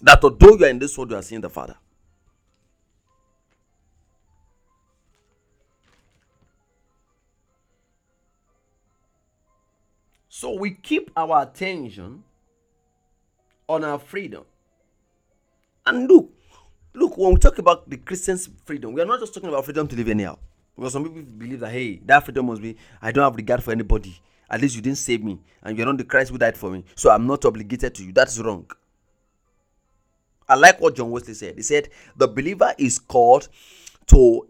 [0.00, 1.74] That although you are in this world, you are seeing the Father.
[10.38, 12.22] So we keep our attention
[13.68, 14.44] on our freedom.
[15.84, 16.30] And look,
[16.94, 19.88] look, when we talk about the Christian's freedom, we are not just talking about freedom
[19.88, 20.38] to live anyhow.
[20.76, 23.72] Because some people believe that, hey, that freedom must be, I don't have regard for
[23.72, 24.16] anybody.
[24.48, 26.84] At least you didn't save me, and you're not the Christ who died for me.
[26.94, 28.12] So I'm not obligated to you.
[28.12, 28.70] That's wrong.
[30.48, 31.56] I like what John Wesley said.
[31.56, 33.48] He said, The believer is called
[34.06, 34.46] to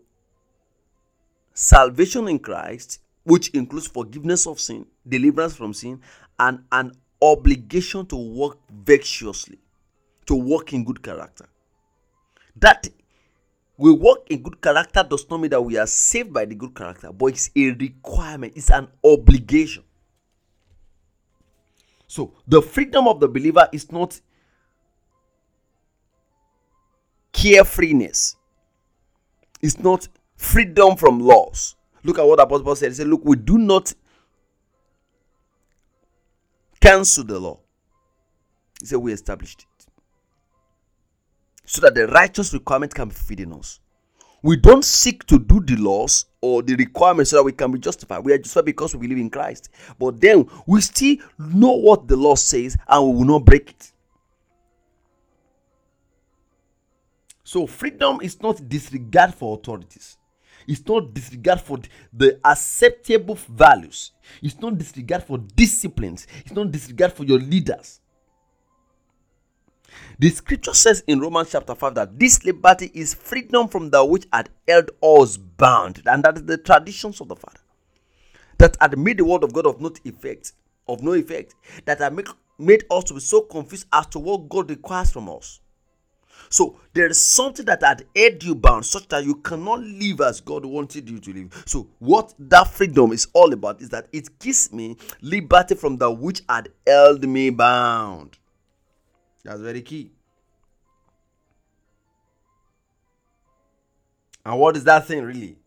[1.55, 6.01] salvation in Christ which includes forgiveness of sin, deliverance from sin,
[6.39, 9.59] and an obligation to work virtuously,
[10.27, 11.47] to work in good character.
[12.57, 12.89] That
[13.77, 16.75] we work in good character does not mean that we are saved by the good
[16.75, 19.85] character, but it's a requirement, it's an obligation.
[22.07, 24.21] So, the freedom of the believer is not
[27.33, 28.35] carefreeness,
[29.61, 32.91] it's not freedom from laws, Look at what Apostle Paul said.
[32.91, 33.93] He said, Look, we do not
[36.81, 37.59] cancel the law.
[38.81, 39.87] He said, We established it.
[41.65, 43.81] So that the righteous requirement can be fed in us.
[44.43, 47.79] We don't seek to do the laws or the requirements so that we can be
[47.79, 48.25] justified.
[48.25, 49.69] We are justified because we believe in Christ.
[49.99, 53.93] But then we still know what the law says and we will not break it.
[57.43, 60.18] So freedom is not disregard for authorities.
[60.69, 61.79] It's not disregard for
[62.13, 64.13] the acceptable values.
[64.43, 66.27] It's not disregard for disciplines.
[66.45, 68.01] It's not disregard for your leaders.
[70.19, 74.27] The scripture says in Romans chapter 5 that this liberty is freedom from that which
[74.33, 77.61] had held us bound, and that is the traditions of the Father
[78.59, 80.53] that had made the word of God of no effect,
[80.87, 81.55] of no effect,
[81.87, 85.29] that had make, made us to be so confused as to what God requires from
[85.31, 85.61] us.
[86.51, 90.41] So there is something that had held you bound such that you cannot live as
[90.41, 91.65] God wanted you to live.
[91.67, 96.11] So what that freedom is all about is that it gives me liberty from that
[96.11, 98.39] which had held me bound.
[99.45, 100.11] That's very key.
[104.45, 105.59] And what is that thing really?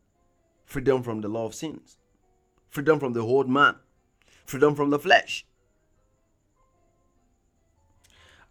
[0.66, 1.98] Freedom from the law of sins,
[2.70, 3.76] freedom from the old man,
[4.46, 5.46] freedom from the flesh.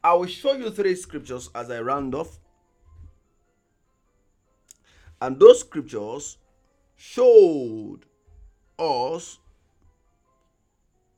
[0.02, 2.38] I will show you three scriptures as I round off.
[5.20, 6.38] And those scriptures
[6.96, 8.00] showed
[8.78, 9.38] us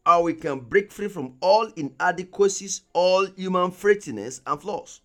[0.05, 5.01] how we can break free from all inadequacies, all human frailties and flaws.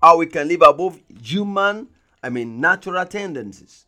[0.00, 1.88] How we can live above human,
[2.22, 3.86] I mean, natural tendencies.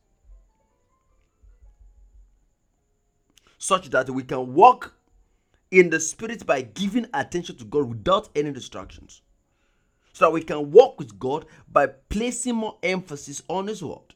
[3.58, 4.95] Such that we can walk
[5.70, 9.22] in the spirit by giving attention to God without any distractions.
[10.12, 14.14] So that we can walk with God by placing more emphasis on His word.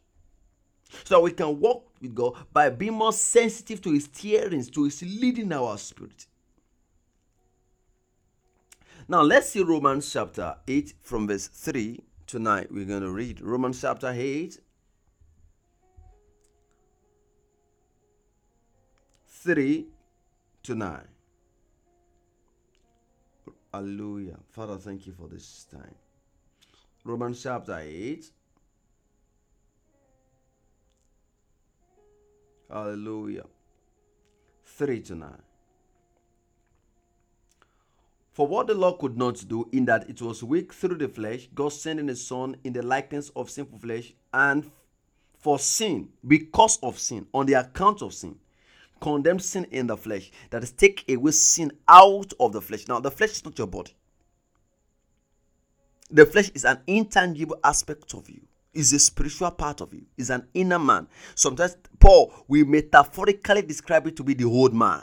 [1.04, 4.84] So that we can walk with God by being more sensitive to His tearings, to
[4.84, 6.26] His leading our spirit.
[9.08, 12.68] Now let's see Romans chapter 8 from verse 3 tonight.
[12.70, 14.58] We're going to read Romans chapter 8.
[19.26, 19.86] 3
[20.62, 21.09] to 9.
[23.72, 24.38] Hallelujah.
[24.50, 25.94] Father, thank you for this time.
[27.04, 28.30] Romans chapter 8.
[32.68, 33.44] Hallelujah.
[34.64, 35.30] 3 to 9.
[38.32, 41.48] For what the law could not do, in that it was weak through the flesh,
[41.54, 44.70] God sending his Son in the likeness of sinful flesh, and
[45.38, 48.36] for sin, because of sin, on the account of sin,
[49.00, 50.30] condemn sin in the flesh.
[50.50, 52.86] That is, take away sin out of the flesh.
[52.88, 53.94] Now, the flesh is not your body.
[56.10, 58.40] The flesh is an intangible aspect of you.
[58.72, 60.02] Is a spiritual part of you.
[60.16, 61.08] Is an inner man.
[61.34, 65.02] Sometimes Paul we metaphorically describe it to be the old man.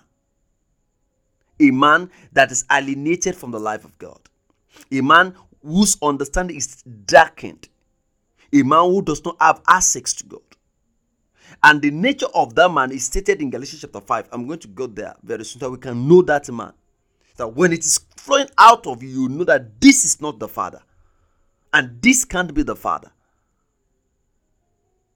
[1.59, 4.19] A man that is alienated from the life of God.
[4.91, 7.67] A man whose understanding is darkened.
[8.53, 10.41] A man who does not have access to God.
[11.63, 14.29] And the nature of that man is stated in Galatians chapter 5.
[14.31, 16.73] I'm going to go there very soon so we can know that man.
[17.37, 20.47] That when it is flowing out of you, you know that this is not the
[20.47, 20.81] Father.
[21.73, 23.11] And this can't be the Father.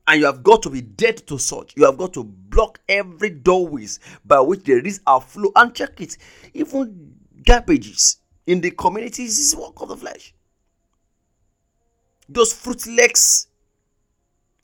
[0.07, 1.73] And you have got to be dead to such.
[1.75, 5.51] You have got to block every doorways by which there is a flow.
[5.55, 6.17] And check it.
[6.53, 10.34] Even garbages in the communities is work of the flesh.
[12.27, 13.47] Those fruitless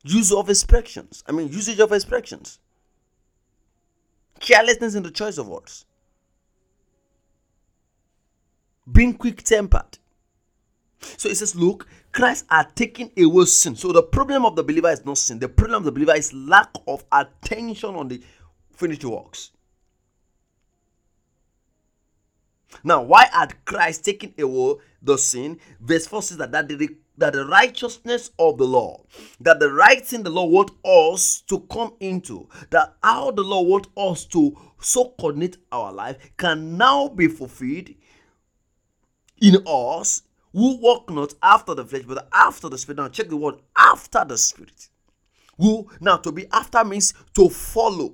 [0.04, 1.24] use of expressions.
[1.28, 2.60] I mean, usage of expressions.
[4.39, 5.86] Carelessness in the choice of words.
[8.91, 9.98] Being quick tempered.
[11.00, 13.76] So it says, Look, Christ are taking away sin.
[13.76, 15.39] So the problem of the believer is not sin.
[15.39, 18.22] The problem of the believer is lack of attention on the
[18.72, 19.52] finished works.
[22.84, 25.60] Now, why had Christ taken away the sin?
[25.80, 29.03] Verse 4 says that, that the that the righteousness of the law,
[29.39, 33.61] that the right thing the law want us to come into, that how the law
[33.61, 37.89] want us to so coordinate our life can now be fulfilled
[39.41, 42.97] in us who walk not after the flesh but after the spirit.
[42.97, 44.89] Now check the word after the spirit.
[45.57, 48.13] Who now to be after means to follow,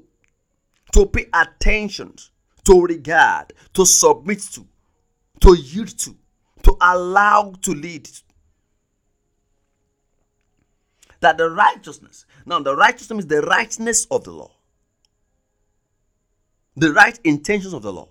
[0.93, 2.15] to pay attention,
[2.65, 4.65] to regard, to submit to,
[5.41, 6.15] to yield to,
[6.63, 8.09] to allow to lead
[11.24, 14.51] that the righteousness, now the righteousness is the rightness of the law,
[16.76, 18.09] the right intentions of the law,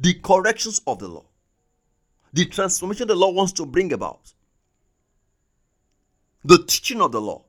[0.00, 1.26] the corrections of the law,
[2.32, 4.32] the transformation the law wants to bring about,
[6.44, 7.44] the teaching of the law,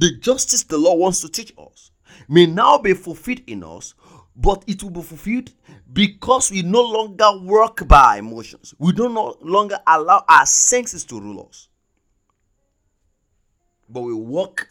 [0.00, 1.92] the justice the law wants to teach us
[2.28, 3.94] may now be fulfilled in us,
[4.34, 5.52] but it will be fulfilled
[5.92, 8.74] because we no longer work by emotions.
[8.78, 11.68] We do no longer allow our senses to rule us
[13.88, 14.68] but we walk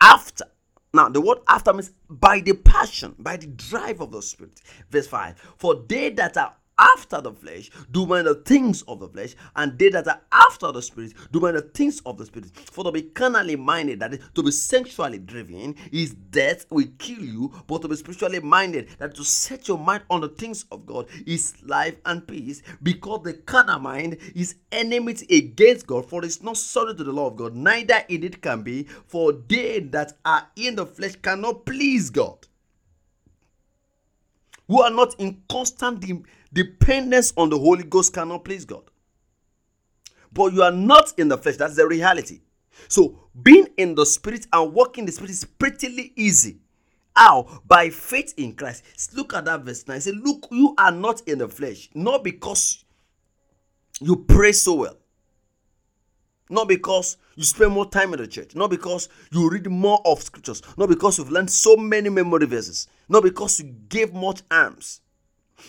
[0.00, 0.44] after.
[0.92, 4.60] Now, the word after means by the passion, by the drive of the Spirit.
[4.90, 9.08] Verse 5 For they that are after the flesh do mind the things of the
[9.08, 12.50] flesh, and they that are after the spirit do mind the things of the spirit.
[12.70, 17.20] For to be carnally minded, that is, to be sexually driven, is death will kill
[17.20, 20.86] you, but to be spiritually minded, that to set your mind on the things of
[20.86, 26.42] God is life and peace, because the carnal mind is enmity against God, for it's
[26.42, 30.14] not subject to the law of God, neither in it can be, for they that
[30.24, 32.38] are in the flesh cannot please God.
[34.66, 36.00] Who are not in constant
[36.54, 38.84] dependence on the Holy Ghost cannot please God.
[40.32, 41.56] But you are not in the flesh.
[41.56, 42.40] That's the reality.
[42.88, 46.58] So being in the spirit and walking the spirit is pretty easy.
[47.14, 47.60] How?
[47.66, 48.82] By faith in Christ.
[49.14, 50.00] Look at that verse 9.
[50.00, 52.84] Say, look, you are not in the flesh, not because
[54.00, 54.96] you pray so well,
[56.50, 60.20] not because you spend more time in the church, not because you read more of
[60.22, 65.00] scriptures, not because you've learned so many memory verses, not because you gave much alms,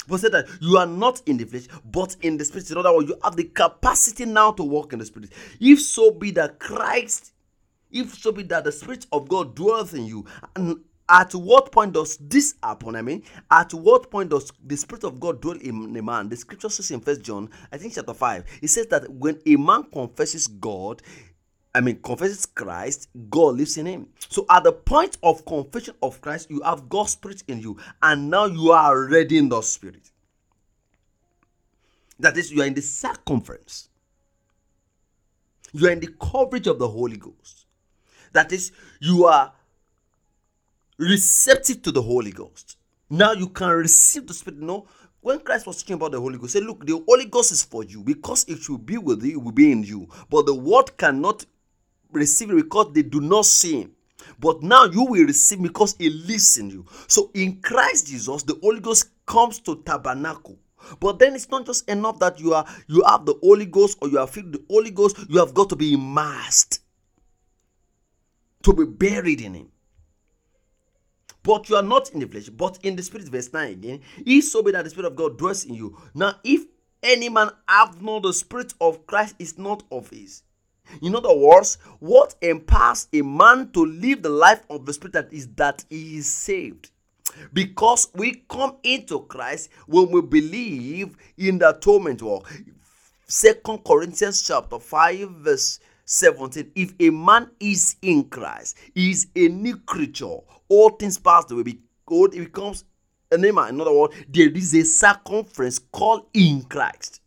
[0.07, 2.69] but said that you are not in the flesh, but in the spirit.
[2.71, 5.31] In other words, you have the capacity now to walk in the spirit.
[5.59, 7.33] If so be that Christ,
[7.91, 10.25] if so be that the spirit of God dwells in you,
[10.55, 12.95] and at what point does this happen?
[12.95, 16.29] I mean, at what point does the Spirit of God dwell in a man?
[16.29, 19.55] The scripture says in First John, I think chapter 5, it says that when a
[19.55, 21.03] man confesses God,
[21.75, 24.07] I mean, confesses Christ, God lives in him.
[24.29, 28.29] So at the point of confession of Christ, you have God's Spirit in you, and
[28.29, 30.09] now you are ready in the Spirit.
[32.17, 33.89] That is, you are in the circumference.
[35.73, 37.65] You are in the coverage of the Holy Ghost.
[38.31, 38.71] That is,
[39.01, 39.51] you are
[40.97, 42.77] receptive to the Holy Ghost.
[43.09, 44.61] Now you can receive the Spirit.
[44.61, 44.87] You know,
[45.19, 47.63] when Christ was talking about the Holy Ghost, he said, Look, the Holy Ghost is
[47.63, 50.07] for you because it will be with you, it will be in you.
[50.29, 51.45] But the word cannot
[52.15, 53.91] receive it because they do not see him.
[54.39, 56.85] But now you will receive because he lives in you.
[57.07, 60.57] So in Christ Jesus, the Holy Ghost comes to tabernacle.
[60.99, 64.07] But then it's not just enough that you are you have the Holy Ghost or
[64.07, 66.79] you are filled with the Holy Ghost, you have got to be immersed
[68.63, 69.71] to be buried in him.
[71.43, 73.27] But you are not in the flesh, but in the spirit.
[73.29, 74.01] Verse 9 again.
[74.25, 75.97] If so be that the spirit of God dwells in you.
[76.15, 76.65] Now, if
[77.03, 80.41] any man have not the spirit of Christ, is not of his.
[81.01, 85.47] In other words, what empowers a man to live the life of the Spirit is
[85.55, 86.91] that he is saved.
[87.51, 92.51] Because we come into Christ when we believe in the atonement work.
[93.27, 96.71] Second Corinthians chapter 5, verse 17.
[96.75, 100.37] If a man is in Christ, he is a new creature.
[100.69, 101.63] All things passed away.
[102.09, 102.85] It becomes
[103.31, 103.35] a.
[103.35, 107.21] In other words, there is a circumference called in Christ.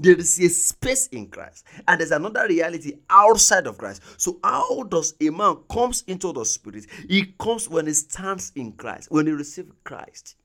[0.00, 4.02] There is a space in Christ, and there's another reality outside of Christ.
[4.16, 6.86] So, how does a man comes into the spirit?
[7.06, 10.36] He comes when he stands in Christ, when he receives Christ.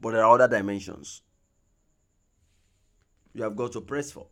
[0.00, 1.22] But there are other dimensions.
[3.34, 4.26] you have got to press for.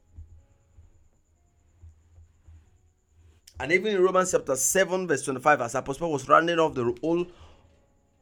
[3.58, 7.26] And even in Romans chapter 7, verse 25, as Apostle was rounding off the whole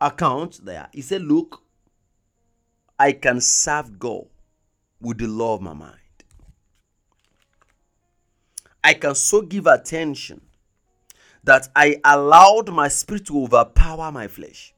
[0.00, 1.62] account there, he said, Look,
[2.98, 4.26] I can serve God
[5.04, 5.98] with the law of my mind.
[8.82, 10.40] I can so give attention
[11.44, 14.74] that I allowed my spirit to overpower my flesh.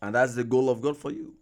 [0.00, 1.34] And that's the goal of God for you.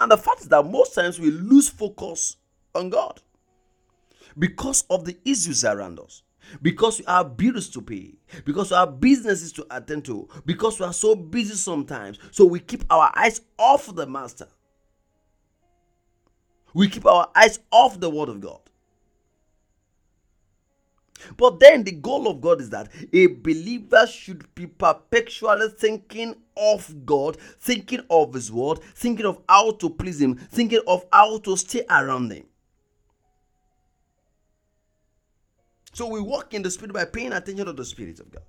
[0.00, 2.36] And the fact is that most times we lose focus
[2.74, 3.20] on God
[4.38, 6.22] because of the issues around us.
[6.62, 10.86] Because we have bills to pay, because we have businesses to attend to, because we
[10.86, 12.18] are so busy sometimes.
[12.30, 14.48] So we keep our eyes off the Master.
[16.74, 18.60] We keep our eyes off the Word of God.
[21.36, 27.04] But then the goal of God is that a believer should be perpetually thinking of
[27.04, 31.56] God, thinking of His Word, thinking of how to please Him, thinking of how to
[31.56, 32.44] stay around Him.
[35.92, 38.42] So we walk in the Spirit by paying attention to the Spirit of God.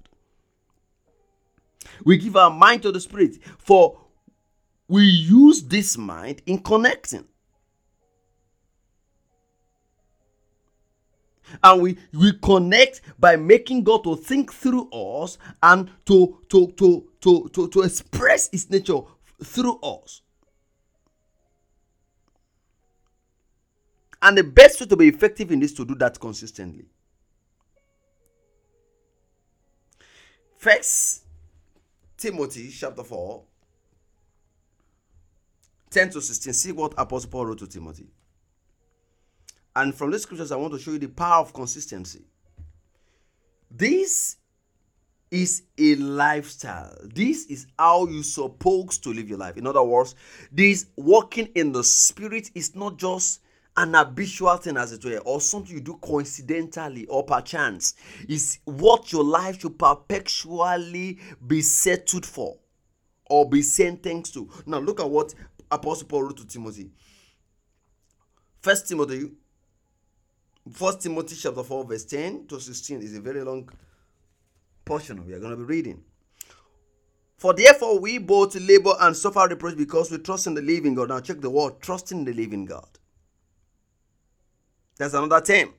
[2.06, 4.00] We give our mind to the Spirit, for
[4.88, 7.26] we use this mind in connecting.
[11.64, 17.08] and we we connect by making god to think through us and to to to
[17.22, 19.00] to to, to express his nature
[19.44, 20.22] through us
[24.22, 26.86] and the best way to be effective in this to do that consistently
[30.62, 31.24] first
[32.18, 33.44] timothy chapter 4
[35.90, 38.08] 10 to 16 see what apostle paul wrote to timothy
[39.76, 42.24] and from the scriptures, I want to show you the power of consistency.
[43.70, 44.38] This
[45.30, 46.98] is a lifestyle.
[47.04, 49.56] This is how you're supposed to live your life.
[49.56, 50.16] In other words,
[50.52, 53.40] this walking in the spirit is not just
[53.82, 57.96] an habitual thing, as it were, or something you do coincidentally or perchance.
[58.30, 62.58] It's what your life should perpetually be settled for
[63.30, 64.50] or be sentenced to.
[64.66, 65.34] Now, look at what
[65.72, 66.92] Apostle Paul wrote to Timothy.
[68.62, 69.32] First Timothy
[70.70, 73.68] First Timothy chapter 4, verse 10 to 16 is a very long
[74.86, 76.04] portion we are going to be reading.
[77.38, 81.10] For therefore we both labor and suffer reproach because we trust in the living God.
[81.10, 82.88] Now check the word trusting in the living God.
[84.98, 85.74] That's another term.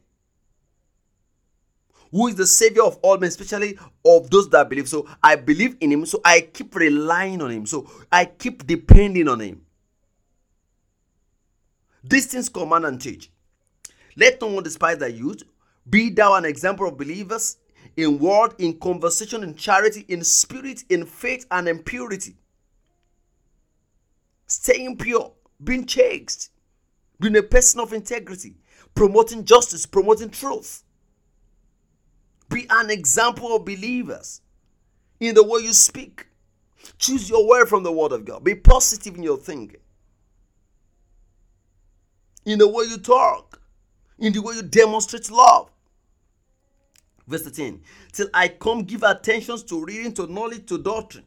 [2.10, 4.88] Who is the savior of all men, especially of those that believe.
[4.88, 7.66] So I believe in him, so I keep relying on him.
[7.66, 9.62] So I keep depending on him.
[12.04, 13.30] These things command and teach.
[14.16, 15.42] Let no one despise thy youth.
[15.88, 17.56] Be thou an example of believers
[17.96, 22.36] in word, in conversation, in charity, in spirit, in faith, and in purity.
[24.46, 25.32] Staying pure,
[25.62, 26.50] being chaste,
[27.20, 28.56] being a person of integrity,
[28.94, 30.82] promoting justice, promoting truth.
[32.48, 34.42] Be an example of believers
[35.20, 36.26] in the way you speak.
[36.98, 38.44] Choose your word from the word of God.
[38.44, 39.80] Be positive in your thinking.
[42.44, 43.52] In the way you talk
[44.22, 45.68] in the way you demonstrate love.
[47.26, 47.82] Verse 13,
[48.12, 51.24] till I come give attention to reading, to knowledge, to doctrine.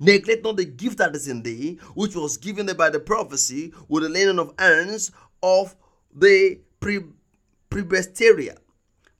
[0.00, 3.72] Neglect not the gift that is in thee, which was given thee by the prophecy
[3.88, 5.10] with the laying of hands
[5.42, 5.74] of
[6.14, 7.04] the pre-
[7.70, 8.56] presbyteria.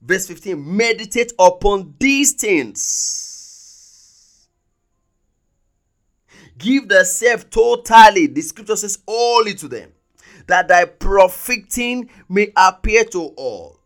[0.01, 4.47] Verse 15, meditate upon these things.
[6.57, 9.91] Give thyself totally, the scripture says, only to them
[10.47, 13.79] that thy profiting may appear to all.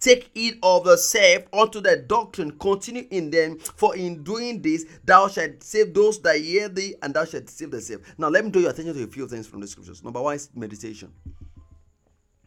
[0.00, 5.28] Take heed of thyself unto the doctrine, continue in them, for in doing this thou
[5.28, 8.02] shalt save those that hear thee, and thou shalt save thyself.
[8.16, 10.02] Now, let me draw your attention to a few things from the scriptures.
[10.02, 11.12] Number one is meditation,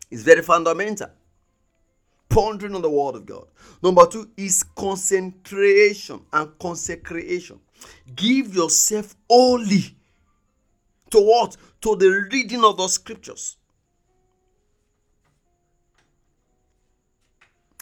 [0.09, 1.09] it's very fundamental.
[2.29, 3.47] Pondering on the word of God.
[3.81, 7.59] Number two is concentration and consecration.
[8.15, 9.95] Give yourself only
[11.09, 11.55] to what?
[11.81, 13.57] To the reading of the scriptures.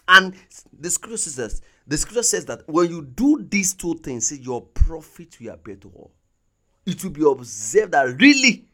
[0.07, 0.35] And
[0.79, 5.37] the scripture says the scripture says that when you do these two things, your profit
[5.39, 6.11] will appear to all.
[6.85, 8.67] It will be observed that really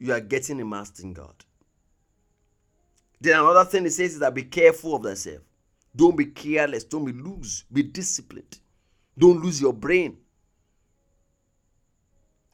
[0.00, 1.34] you are getting immersed in God.
[3.20, 5.42] Then another thing it says is that be careful of thyself.
[5.94, 6.84] Don't be careless.
[6.84, 7.64] Don't be loose.
[7.70, 8.58] Be disciplined.
[9.18, 10.16] Don't lose your brain.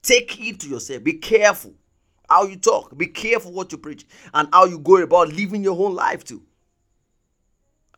[0.03, 1.05] Take heed to yourself.
[1.05, 1.75] Be careful
[2.29, 2.97] how you talk.
[2.99, 6.43] Be careful what you preach and how you go about living your own life too.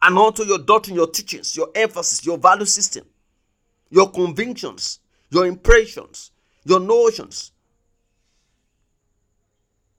[0.03, 3.07] And also your doctrine, your teachings, your emphasis, your value system,
[3.89, 6.33] your convictions, your impressions,
[6.65, 7.53] your notions.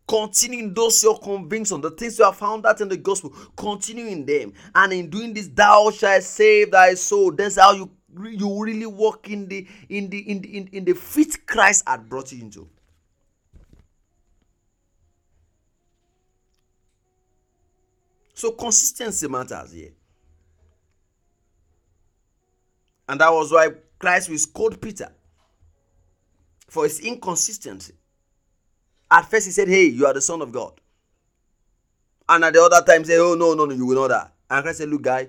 [0.09, 3.29] Continue in those your convictions, the things you have found out in the gospel.
[3.55, 7.31] Continue in them, and in doing this, thou shalt save thy soul.
[7.31, 10.93] That's how you you really walk in the in the in the in, in the
[10.93, 12.67] fit Christ had brought you into.
[18.33, 19.91] So consistency matters here.
[23.07, 25.11] And that was why Christ was called Peter
[26.67, 27.93] for his inconsistency.
[29.11, 30.79] At first, he said, Hey, you are the Son of God.
[32.27, 34.29] And at the other time, say, Oh, no, no, no, you will not die.
[34.49, 35.27] And Christ said, Look, guy,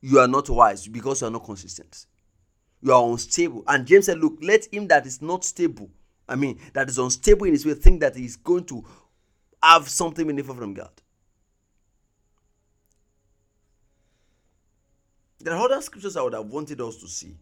[0.00, 2.06] you are not wise because you are not consistent.
[2.82, 3.62] You are unstable.
[3.66, 5.90] And James said, Look, let him that is not stable,
[6.28, 8.84] I mean, that is unstable in his way, think that he's going to
[9.62, 10.90] have something meaningful from God.
[15.40, 17.36] There are other scriptures I would have wanted us to see.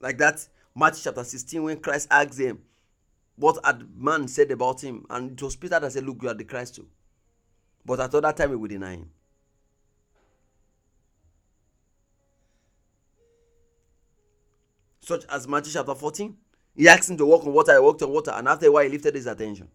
[0.00, 2.60] Like that, Matthew chapter 16, when Christ asked them
[3.42, 6.34] what had man said about him, and it was Peter that said, Look, you are
[6.34, 6.86] the Christ too.
[7.84, 9.10] But at other time, he would deny him.
[15.00, 16.36] Such as Matthew chapter 14.
[16.76, 18.84] He asked him to walk on water, he walked on water, and after a while,
[18.84, 19.68] he lifted his attention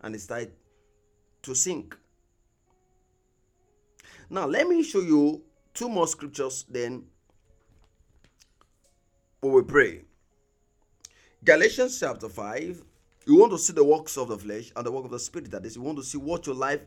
[0.00, 0.52] and he started
[1.42, 1.96] to sink.
[4.30, 5.42] Now, let me show you
[5.74, 7.04] two more scriptures, then
[9.42, 10.02] we will pray.
[11.46, 12.82] Galatians chapter 5.
[13.24, 15.48] You want to see the works of the flesh and the work of the spirit.
[15.52, 16.80] That is, you want to see what your life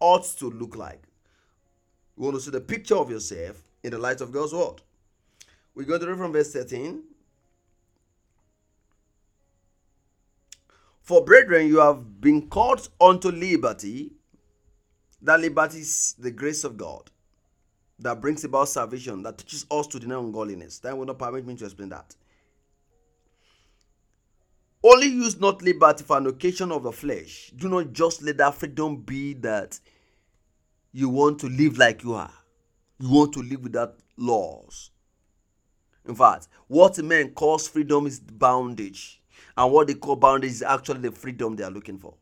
[0.00, 1.02] ought to look like.
[2.16, 4.80] You want to see the picture of yourself in the light of God's word.
[5.74, 7.02] We go to read from verse 13.
[11.02, 14.12] For brethren, you have been called unto liberty.
[15.20, 17.10] That liberty is the grace of God
[17.98, 20.78] that brings about salvation, that teaches us to deny ungodliness.
[20.78, 22.16] That will not permit me to explain that.
[24.82, 27.52] Only use not liberty for an occasion of the flesh.
[27.54, 29.78] Do not just let that freedom be that
[30.92, 32.32] you want to live like you are.
[32.98, 34.90] You want to live without laws.
[36.06, 39.20] In fact, what men calls freedom is bondage.
[39.56, 42.14] And what they call bondage is actually the freedom they are looking for.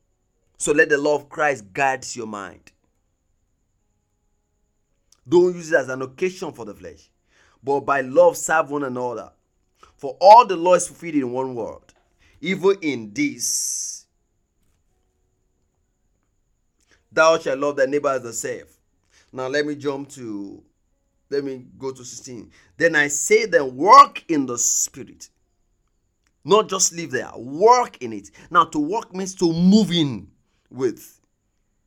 [0.56, 2.72] So let the law of Christ guide your mind.
[5.28, 7.10] Don't use it as an occasion for the flesh,
[7.62, 9.30] but by love serve one another.
[9.96, 11.94] For all the law is fulfilled in one word,
[12.40, 14.06] even in this.
[17.10, 18.78] Thou shalt love thy neighbor as thyself.
[19.32, 20.62] Now let me jump to,
[21.30, 22.50] let me go to 16.
[22.76, 25.28] Then I say, then work in the spirit.
[26.44, 28.30] Not just live there, work in it.
[28.50, 30.28] Now to work means to move in
[30.70, 31.20] with,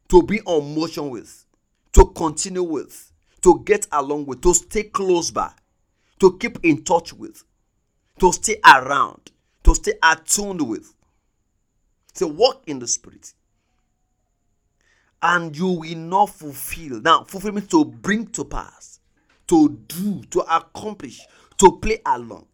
[0.10, 1.46] to be on motion with,
[1.94, 5.52] to continue with to get along with, to stay close by,
[6.20, 7.44] to keep in touch with,
[8.20, 9.32] to stay around,
[9.74, 10.94] to stay attuned with.
[12.16, 13.34] To walk in the spirit.
[15.22, 17.00] And you will not fulfill.
[17.02, 19.00] Now, fulfillment to bring to pass,
[19.48, 21.22] to do, to accomplish,
[21.58, 22.48] to play along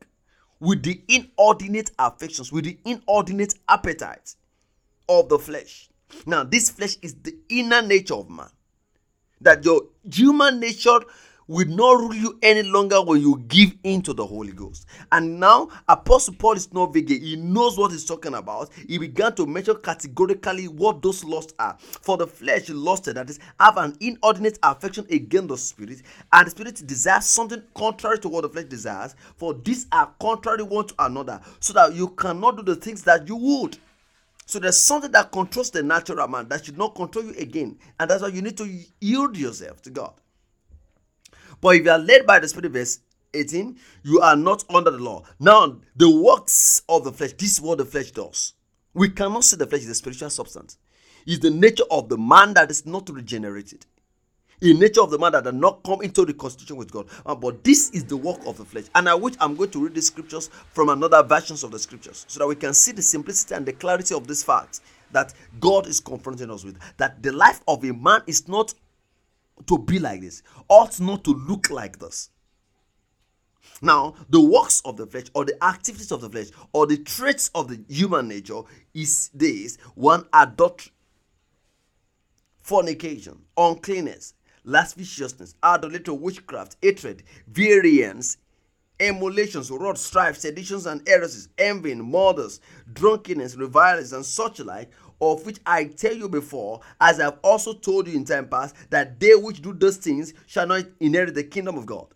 [0.60, 4.36] with the inordinate affections, with the inordinate appetite
[5.08, 5.90] of the flesh.
[6.26, 8.50] Now, this flesh is the inner nature of man
[9.42, 11.00] that your human nature
[11.48, 14.86] will not rule you any longer when you give in to the Holy Ghost.
[15.12, 17.10] And now, Apostle Paul is not vague.
[17.10, 18.70] He knows what he's talking about.
[18.88, 21.78] He began to mention categorically what those lusts are.
[21.80, 26.02] For the flesh, lusted, that is, have an inordinate affection against the spirit,
[26.34, 29.16] and the spirit desires something contrary to what the flesh desires.
[29.36, 33.28] For these are contrary one to another, so that you cannot do the things that
[33.28, 33.78] you would.
[34.46, 37.78] So there's something that controls the natural man that should not control you again.
[38.00, 40.14] And that's why you need to yield yourself to God.
[41.62, 43.00] But if you are led by the Spirit, verse
[43.34, 45.24] 18, you are not under the law.
[45.40, 48.54] Now, the works of the flesh, this is what the flesh does.
[48.94, 50.78] We cannot say the flesh is a spiritual substance.
[51.26, 53.86] It's the nature of the man that is not regenerated
[54.62, 57.08] in nature of the man that does not come into the constitution with God.
[57.26, 58.86] Uh, but this is the work of the flesh.
[58.96, 62.26] And I wish I'm going to read the scriptures from another versions of the scriptures
[62.28, 64.82] so that we can see the simplicity and the clarity of this fact
[65.12, 66.80] that God is confronting us with.
[66.98, 68.74] That the life of a man is not
[69.66, 72.30] to be like this, ought not to look like this.
[73.82, 77.50] Now, the works of the flesh, or the activities of the flesh, or the traits
[77.54, 78.62] of the human nature
[78.94, 80.92] is this one adultery,
[82.62, 88.38] fornication, uncleanness, lasciviousness, idolatry, witchcraft, hatred, variance,
[89.00, 92.60] emulations, wrath, strife, seditions, and heresies, envying, murders,
[92.94, 97.74] drunkenness, revilings, and such like, of which I tell you before, as I have also
[97.74, 101.44] told you in time past, that they which do those things shall not inherit the
[101.44, 102.08] kingdom of God.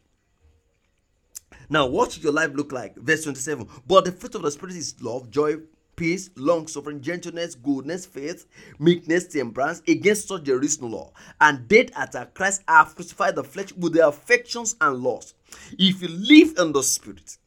[1.70, 2.96] Now, what should your life look like?
[2.98, 3.68] Verse 27.
[3.88, 5.58] But the fruit of the Spirit is love, joy,
[5.96, 8.46] peace, long suffering, gentleness, goodness, faith,
[8.80, 9.82] meekness, temperance.
[9.88, 11.14] Against such there is no law.
[11.40, 15.34] And dead at Christ have crucified the flesh with their affections and lusts.
[15.80, 17.38] If you live in the Spirit,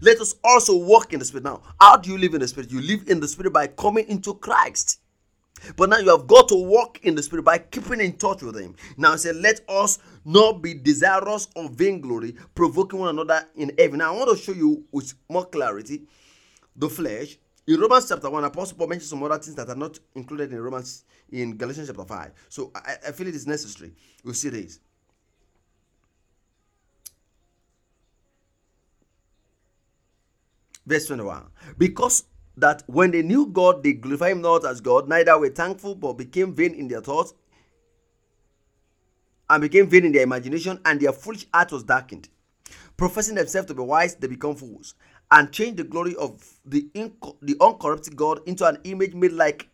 [0.00, 1.44] let us also walk in the Spirit.
[1.44, 2.70] Now, how do you live in the Spirit?
[2.70, 5.00] You live in the Spirit by coming into Christ.
[5.76, 8.58] But now you have got to walk in the Spirit by keeping in touch with
[8.58, 8.76] Him.
[8.96, 13.98] Now, say, let us not be desirous of vainglory, provoking one another in heaven.
[13.98, 16.02] Now, I want to show you with more clarity
[16.76, 17.38] the flesh.
[17.66, 20.60] In Romans chapter 1, Apostle Paul mentions some other things that are not included in
[20.60, 22.32] Romans in Galatians chapter 5.
[22.48, 23.92] So I, I feel it is necessary.
[24.24, 24.80] We'll see this.
[30.88, 31.44] Verse 21.
[31.76, 32.24] Because
[32.56, 36.14] that when they knew God, they glorified him not as God, neither were thankful, but
[36.14, 37.34] became vain in their thoughts,
[39.50, 42.28] and became vain in their imagination, and their foolish heart was darkened.
[42.96, 44.94] Professing themselves to be wise, they become fools,
[45.30, 49.68] and changed the glory of the, inco- the uncorrupted God into an image made like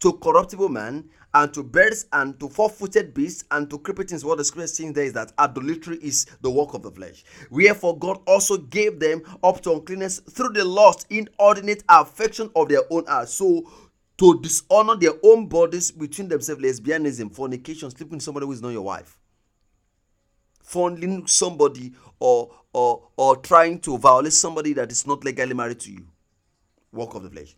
[0.00, 4.24] to corruptible man, and to birds, and to four-footed beasts, and to creeping things.
[4.24, 7.24] What the scripture saying there is that idolatry is the work of the flesh.
[7.50, 12.82] Wherefore God also gave them up to uncleanness through the lust, inordinate affection of their
[12.90, 13.28] own heart.
[13.28, 13.70] So
[14.18, 18.70] to dishonor their own bodies between themselves, lesbianism, fornication, sleeping with somebody who is not
[18.70, 19.18] your wife,
[20.62, 25.92] fondling somebody, or or or trying to violate somebody that is not legally married to
[25.92, 26.06] you.
[26.92, 27.54] Work of the flesh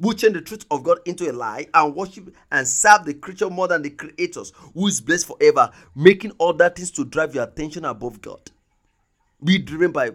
[0.00, 3.50] who change the truth of God into a lie and worship and serve the creature
[3.50, 7.84] more than the creators, who is blessed forever, making other things to drive your attention
[7.84, 8.50] above God.
[9.42, 10.10] Be driven by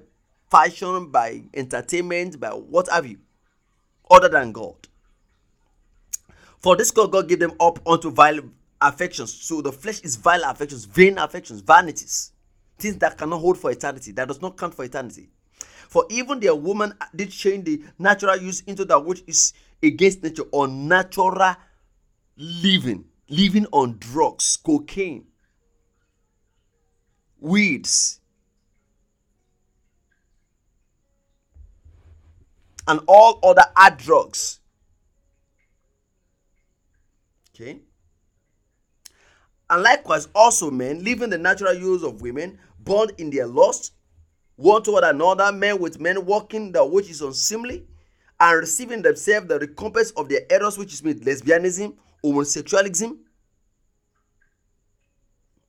[0.50, 3.18] fashion, by entertainment, by what have you,
[4.10, 4.76] other than God.
[6.60, 8.40] For this God, God gave them up unto vile
[8.82, 9.34] affections.
[9.34, 12.34] So the flesh is vile affections, vain affections, vanities,
[12.78, 15.30] things that cannot hold for eternity, that does not count for eternity.
[15.88, 19.54] For even their woman did change the natural use into that which is
[19.84, 21.56] against nature, unnatural
[22.38, 25.26] living, living on drugs, cocaine,
[27.40, 28.20] weeds,
[32.88, 34.60] and all other hard drugs.
[37.54, 37.80] Okay.
[39.70, 43.94] And likewise, also men, living the natural use of women, born in their lust,
[44.58, 47.86] one toward another, men with men, walking that which is unseemly,
[48.42, 51.94] and receiving themselves the recompense of their errors, which is made lesbianism,
[52.24, 53.18] homosexualism,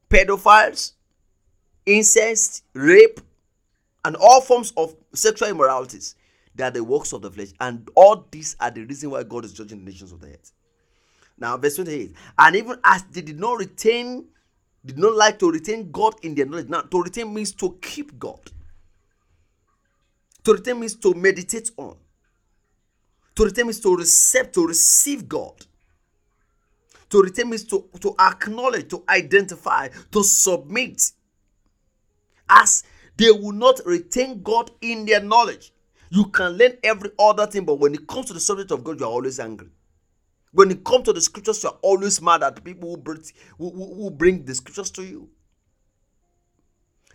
[0.09, 0.93] pedophiles,
[1.85, 3.20] incest, rape,
[4.07, 6.15] and all forms of sexual immoralities.
[6.55, 7.49] They are the works of the flesh.
[7.61, 10.53] And all these are the reason why God is judging the nations of the earth.
[11.39, 12.15] Now, verse 28.
[12.39, 14.27] And even as they did not retain,
[14.85, 16.69] did not like to retain God in their knowledge.
[16.69, 18.40] Now, to retain means to keep God.
[20.44, 21.97] To retain means to meditate on.
[23.37, 25.55] To retain means to receive, to receive God.
[27.11, 31.13] To retain means to, to acknowledge, to identify, to submit.
[32.49, 32.85] As
[33.17, 35.73] they will not retain God in their knowledge.
[36.11, 39.01] You can learn every other thing, but when it comes to the subject of God,
[39.01, 39.69] you are always angry.
[40.53, 43.23] When it comes to the scriptures, you are always mad at people who bring,
[43.57, 45.31] who, who bring the scriptures to you.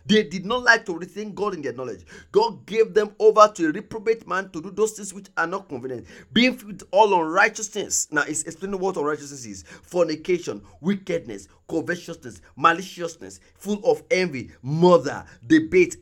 [0.06, 2.04] They did not like to retain God in their knowledge.
[2.32, 5.68] God gave them over to a reprobate man to do those things which are not
[5.68, 8.08] convenient, being filled all unrighteousness.
[8.10, 15.96] Now, it's explaining what unrighteousness is fornication, wickedness, covetousness, maliciousness, full of envy, murder, debate,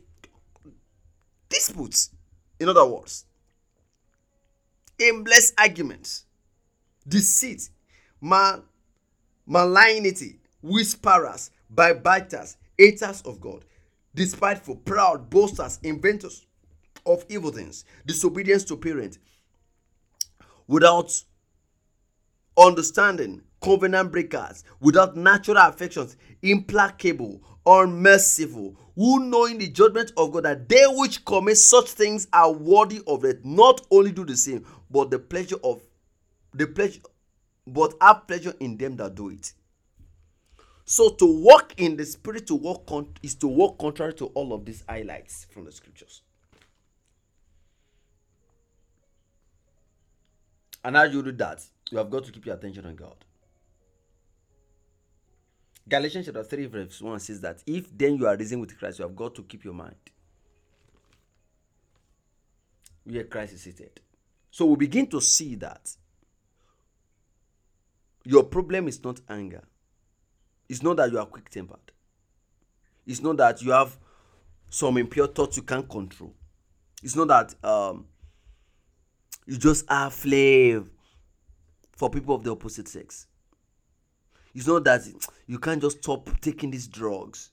[1.49, 2.11] disputes.
[2.61, 3.25] In other words,
[5.01, 6.25] aimless arguments,
[7.09, 7.69] deceit,
[8.21, 8.65] mal-
[9.47, 13.65] malignity, whisperers, backbiters, haters of God
[14.17, 16.47] despiteful, proud, boasters, inventors
[17.05, 19.19] of evil things, disobedience to parents,
[20.67, 21.13] without
[22.59, 30.69] understanding, covenant breakers, without natural affections, implacable, unmerciful, who knowing the judgment of God that
[30.69, 35.11] they which commit such things are worthy of it, not only do the same, but
[35.11, 35.83] the pleasure of
[36.55, 37.03] the pleasure,
[37.67, 39.53] but have pleasure in them that do it.
[40.89, 44.53] So to walk in the spirit to walk con- is to walk contrary to all
[44.53, 46.23] of these highlights from the scriptures.
[50.85, 53.17] And as you do that, you have got to keep your attention on God.
[55.89, 59.05] Galatians chapter 3, verse 1 says that if then you are risen with Christ, you
[59.05, 59.97] have got to keep your mind
[63.03, 64.01] where Christ is seated.
[64.53, 65.97] So we begin to see that
[68.25, 69.65] your problem is not anger
[70.69, 71.93] it's not that you are quick tempered.
[73.07, 73.97] It's not that you have
[74.69, 76.35] some impure thoughts you can't control.
[77.03, 78.07] It's not that um,
[79.47, 80.91] you just have flave
[81.93, 83.27] for people of the opposite sex.
[84.55, 85.03] It's not that
[85.47, 87.51] you can't just stop taking these drugs.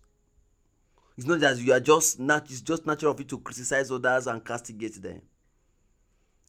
[1.17, 4.25] It's not that you are just not it's just natural of you to criticize others
[4.25, 5.21] and castigate them.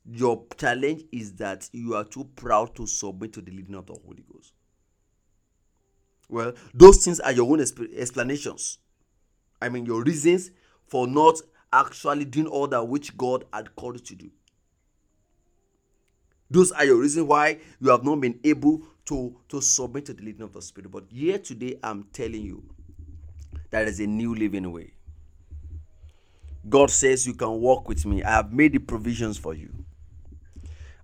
[0.06, 3.94] Your challenge is that you are too proud to submit to the leading of the
[3.94, 4.52] Holy Ghost.
[6.28, 8.78] Well, those things are your own explanations.
[9.60, 10.50] I mean, your reasons
[10.86, 11.40] for not
[11.72, 14.30] actually doing all that which God had called you to do.
[16.50, 20.22] Those are your reasons why you have not been able to, to submit to the
[20.22, 20.90] leading of the Spirit.
[20.90, 22.62] But here today, I'm telling you,
[23.70, 24.92] there is a new living way.
[26.68, 28.22] God says, You can walk with me.
[28.22, 29.84] I have made the provisions for you.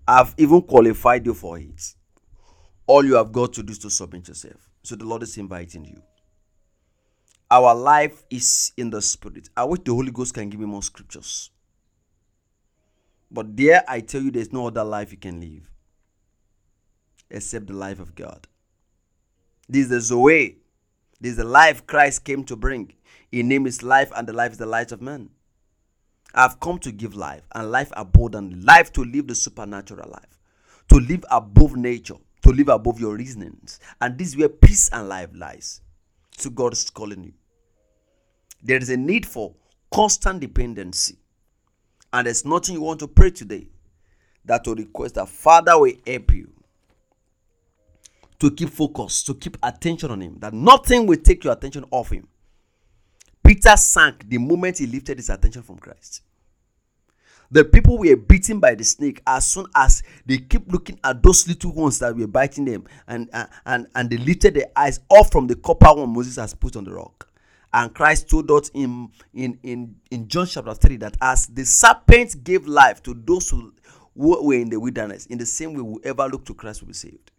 [0.07, 1.95] I've even qualified you for it.
[2.87, 4.70] All you have got to do is to submit yourself.
[4.83, 6.03] So the Lord is inviting you.
[7.51, 9.49] Our life is in the Spirit.
[9.57, 11.51] I wish the Holy Ghost can give me more scriptures.
[13.31, 15.71] But there I tell you, there's no other life you can live
[17.31, 18.47] except the life of God.
[19.69, 20.59] This is the Zoe.
[21.21, 22.93] This is the life Christ came to bring.
[23.31, 25.31] His name is life, and the life is the light of man.
[26.35, 30.39] I've come to give life and life abundantly, life to live the supernatural life,
[30.89, 32.17] to live above nature,
[32.51, 33.81] to live above your reasonings.
[34.01, 35.81] And this is where peace and life lies.
[36.37, 37.33] So God is calling you.
[38.63, 39.55] There is a need for
[39.93, 41.17] constant dependency.
[42.13, 43.69] And there's nothing you want to pray today
[44.45, 46.51] that will request that Father will help you
[48.41, 52.11] to keep focus, to keep attention on Him, that nothing will take your attention off
[52.11, 52.27] Him.
[53.45, 56.23] Peter sank the moment he lifted his attention from Christ.
[57.51, 61.49] The people were beaten by the snake as soon as they keep looking at those
[61.49, 65.33] little ones that were biting them and, uh, and, and they lifted their eyes off
[65.33, 67.29] from the copper one Moses has put on the rock.
[67.73, 72.43] And Christ told us in, in, in, in John chapter 3 that as the serpent
[72.43, 73.73] gave life to those who
[74.15, 77.31] were in the wilderness, in the same way, whoever look to Christ will be saved.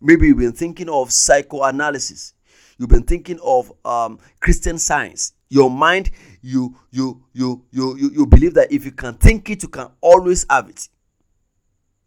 [0.00, 2.34] Maybe you've been thinking of psychoanalysis,
[2.78, 5.34] you've been thinking of um, Christian science.
[5.50, 6.12] Your mind,
[6.42, 9.88] you, you, you, you, you, you believe that if you can think it, you can
[10.00, 10.88] always have it.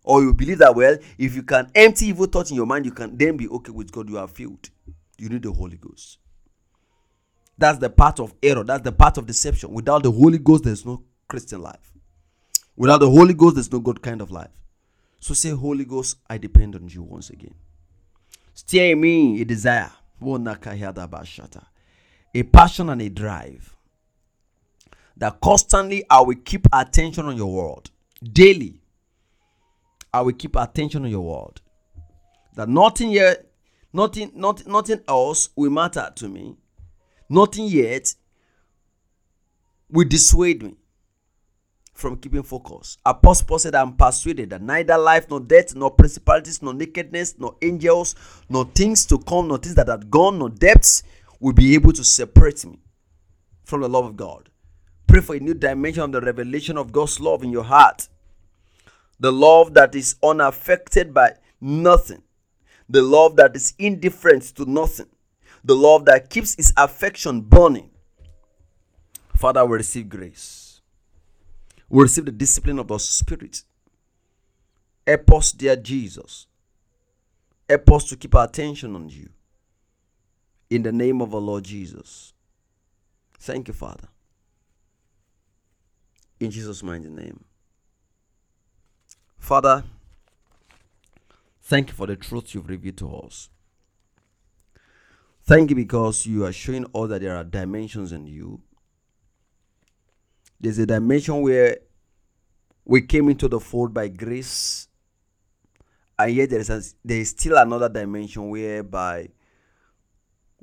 [0.04, 2.92] Or you believe that, well, if you can empty evil thoughts in your mind, you
[2.92, 4.10] can then be okay with God.
[4.10, 4.70] You are filled.
[5.18, 6.18] You need the Holy Ghost.
[7.58, 8.64] That's the part of error.
[8.64, 9.72] That's the part of deception.
[9.74, 11.94] Without the Holy Ghost, there's no Christian life.
[12.76, 14.50] Without the Holy Ghost, there's no good kind of life.
[15.20, 17.54] So say, Holy Ghost, I depend on you once again.
[18.74, 19.92] In me a desire,
[22.34, 23.76] a passion and a drive
[25.18, 27.90] that constantly I will keep attention on your word.
[28.22, 28.80] Daily,
[30.14, 31.62] I will keep attention on your word.
[32.56, 33.46] That nothing yet,
[33.92, 36.58] nothing, not, nothing else will matter to me
[37.34, 38.14] Nothing yet
[39.90, 40.76] will dissuade me
[41.94, 43.00] from keeping focus.
[43.04, 47.56] Apostle Paul said, I'm persuaded that neither life, nor death, nor principalities, nor nakedness, nor
[47.64, 48.14] angels,
[48.50, 51.02] nor things to come, nor things that are gone, nor depths
[51.44, 52.80] will be able to separate me
[53.64, 54.50] from the love of God.
[55.08, 58.08] Pray for a new dimension of the revelation of God's love in your heart.
[59.20, 62.24] The love that is unaffected by nothing.
[62.90, 65.08] The love that is indifferent to nothing
[65.64, 67.90] the love that keeps his affection burning.
[69.36, 70.82] Father, we receive grace.
[71.90, 73.64] We receive the discipline of the Spirit.
[75.08, 76.48] Help us, dear Jesus.
[77.70, 79.30] Help us to keep our attention on you.
[80.74, 82.34] In the name of our Lord Jesus.
[83.38, 84.08] Thank you, Father.
[86.40, 87.46] In Jesus' mighty name.
[89.38, 89.84] Father,
[91.62, 93.50] thank you for the truth you've revealed to us.
[95.44, 98.60] Thank you because you are showing us that there are dimensions in you.
[100.60, 101.78] There's a dimension where
[102.84, 104.88] we came into the fold by grace,
[106.18, 109.30] and yet there is, a, there is still another dimension whereby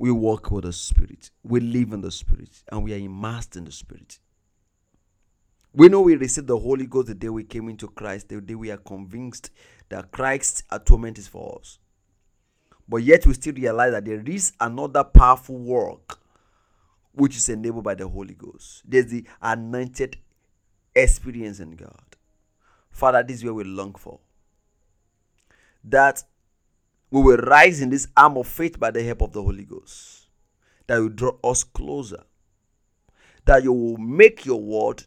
[0.01, 3.67] we walk with the Spirit, we live in the Spirit, and we are immersed in
[3.67, 4.19] the Spirit.
[5.75, 8.55] We know we received the Holy Ghost the day we came into Christ, the day
[8.55, 9.51] we are convinced
[9.91, 11.79] that Christ's atonement is for us.
[12.89, 16.19] But yet we still realize that there is another powerful work
[17.13, 18.83] which is enabled by the Holy Ghost.
[18.87, 20.17] There's the anointed
[20.95, 22.17] experience in God.
[22.91, 24.19] Father, this is where we long for.
[25.85, 26.25] That
[27.11, 30.29] we will rise in this arm of faith by the help of the Holy Ghost.
[30.87, 32.23] That will draw us closer.
[33.45, 35.05] That you will make your word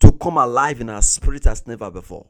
[0.00, 2.26] to come alive in our spirit as never before.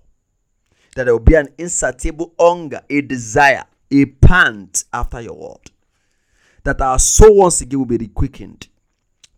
[0.97, 5.71] That there will be an insatiable hunger, a desire a pant after your word.
[6.65, 8.69] That our soul once again will be requickened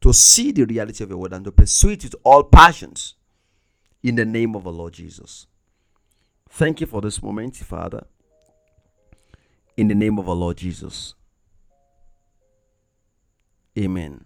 [0.01, 3.15] to see the reality of your word and to pursue it with all passions
[4.03, 5.47] in the name of the Lord Jesus.
[6.49, 8.07] Thank you for this moment, Father,
[9.77, 11.15] in the name of our Lord Jesus.
[13.79, 14.25] Amen.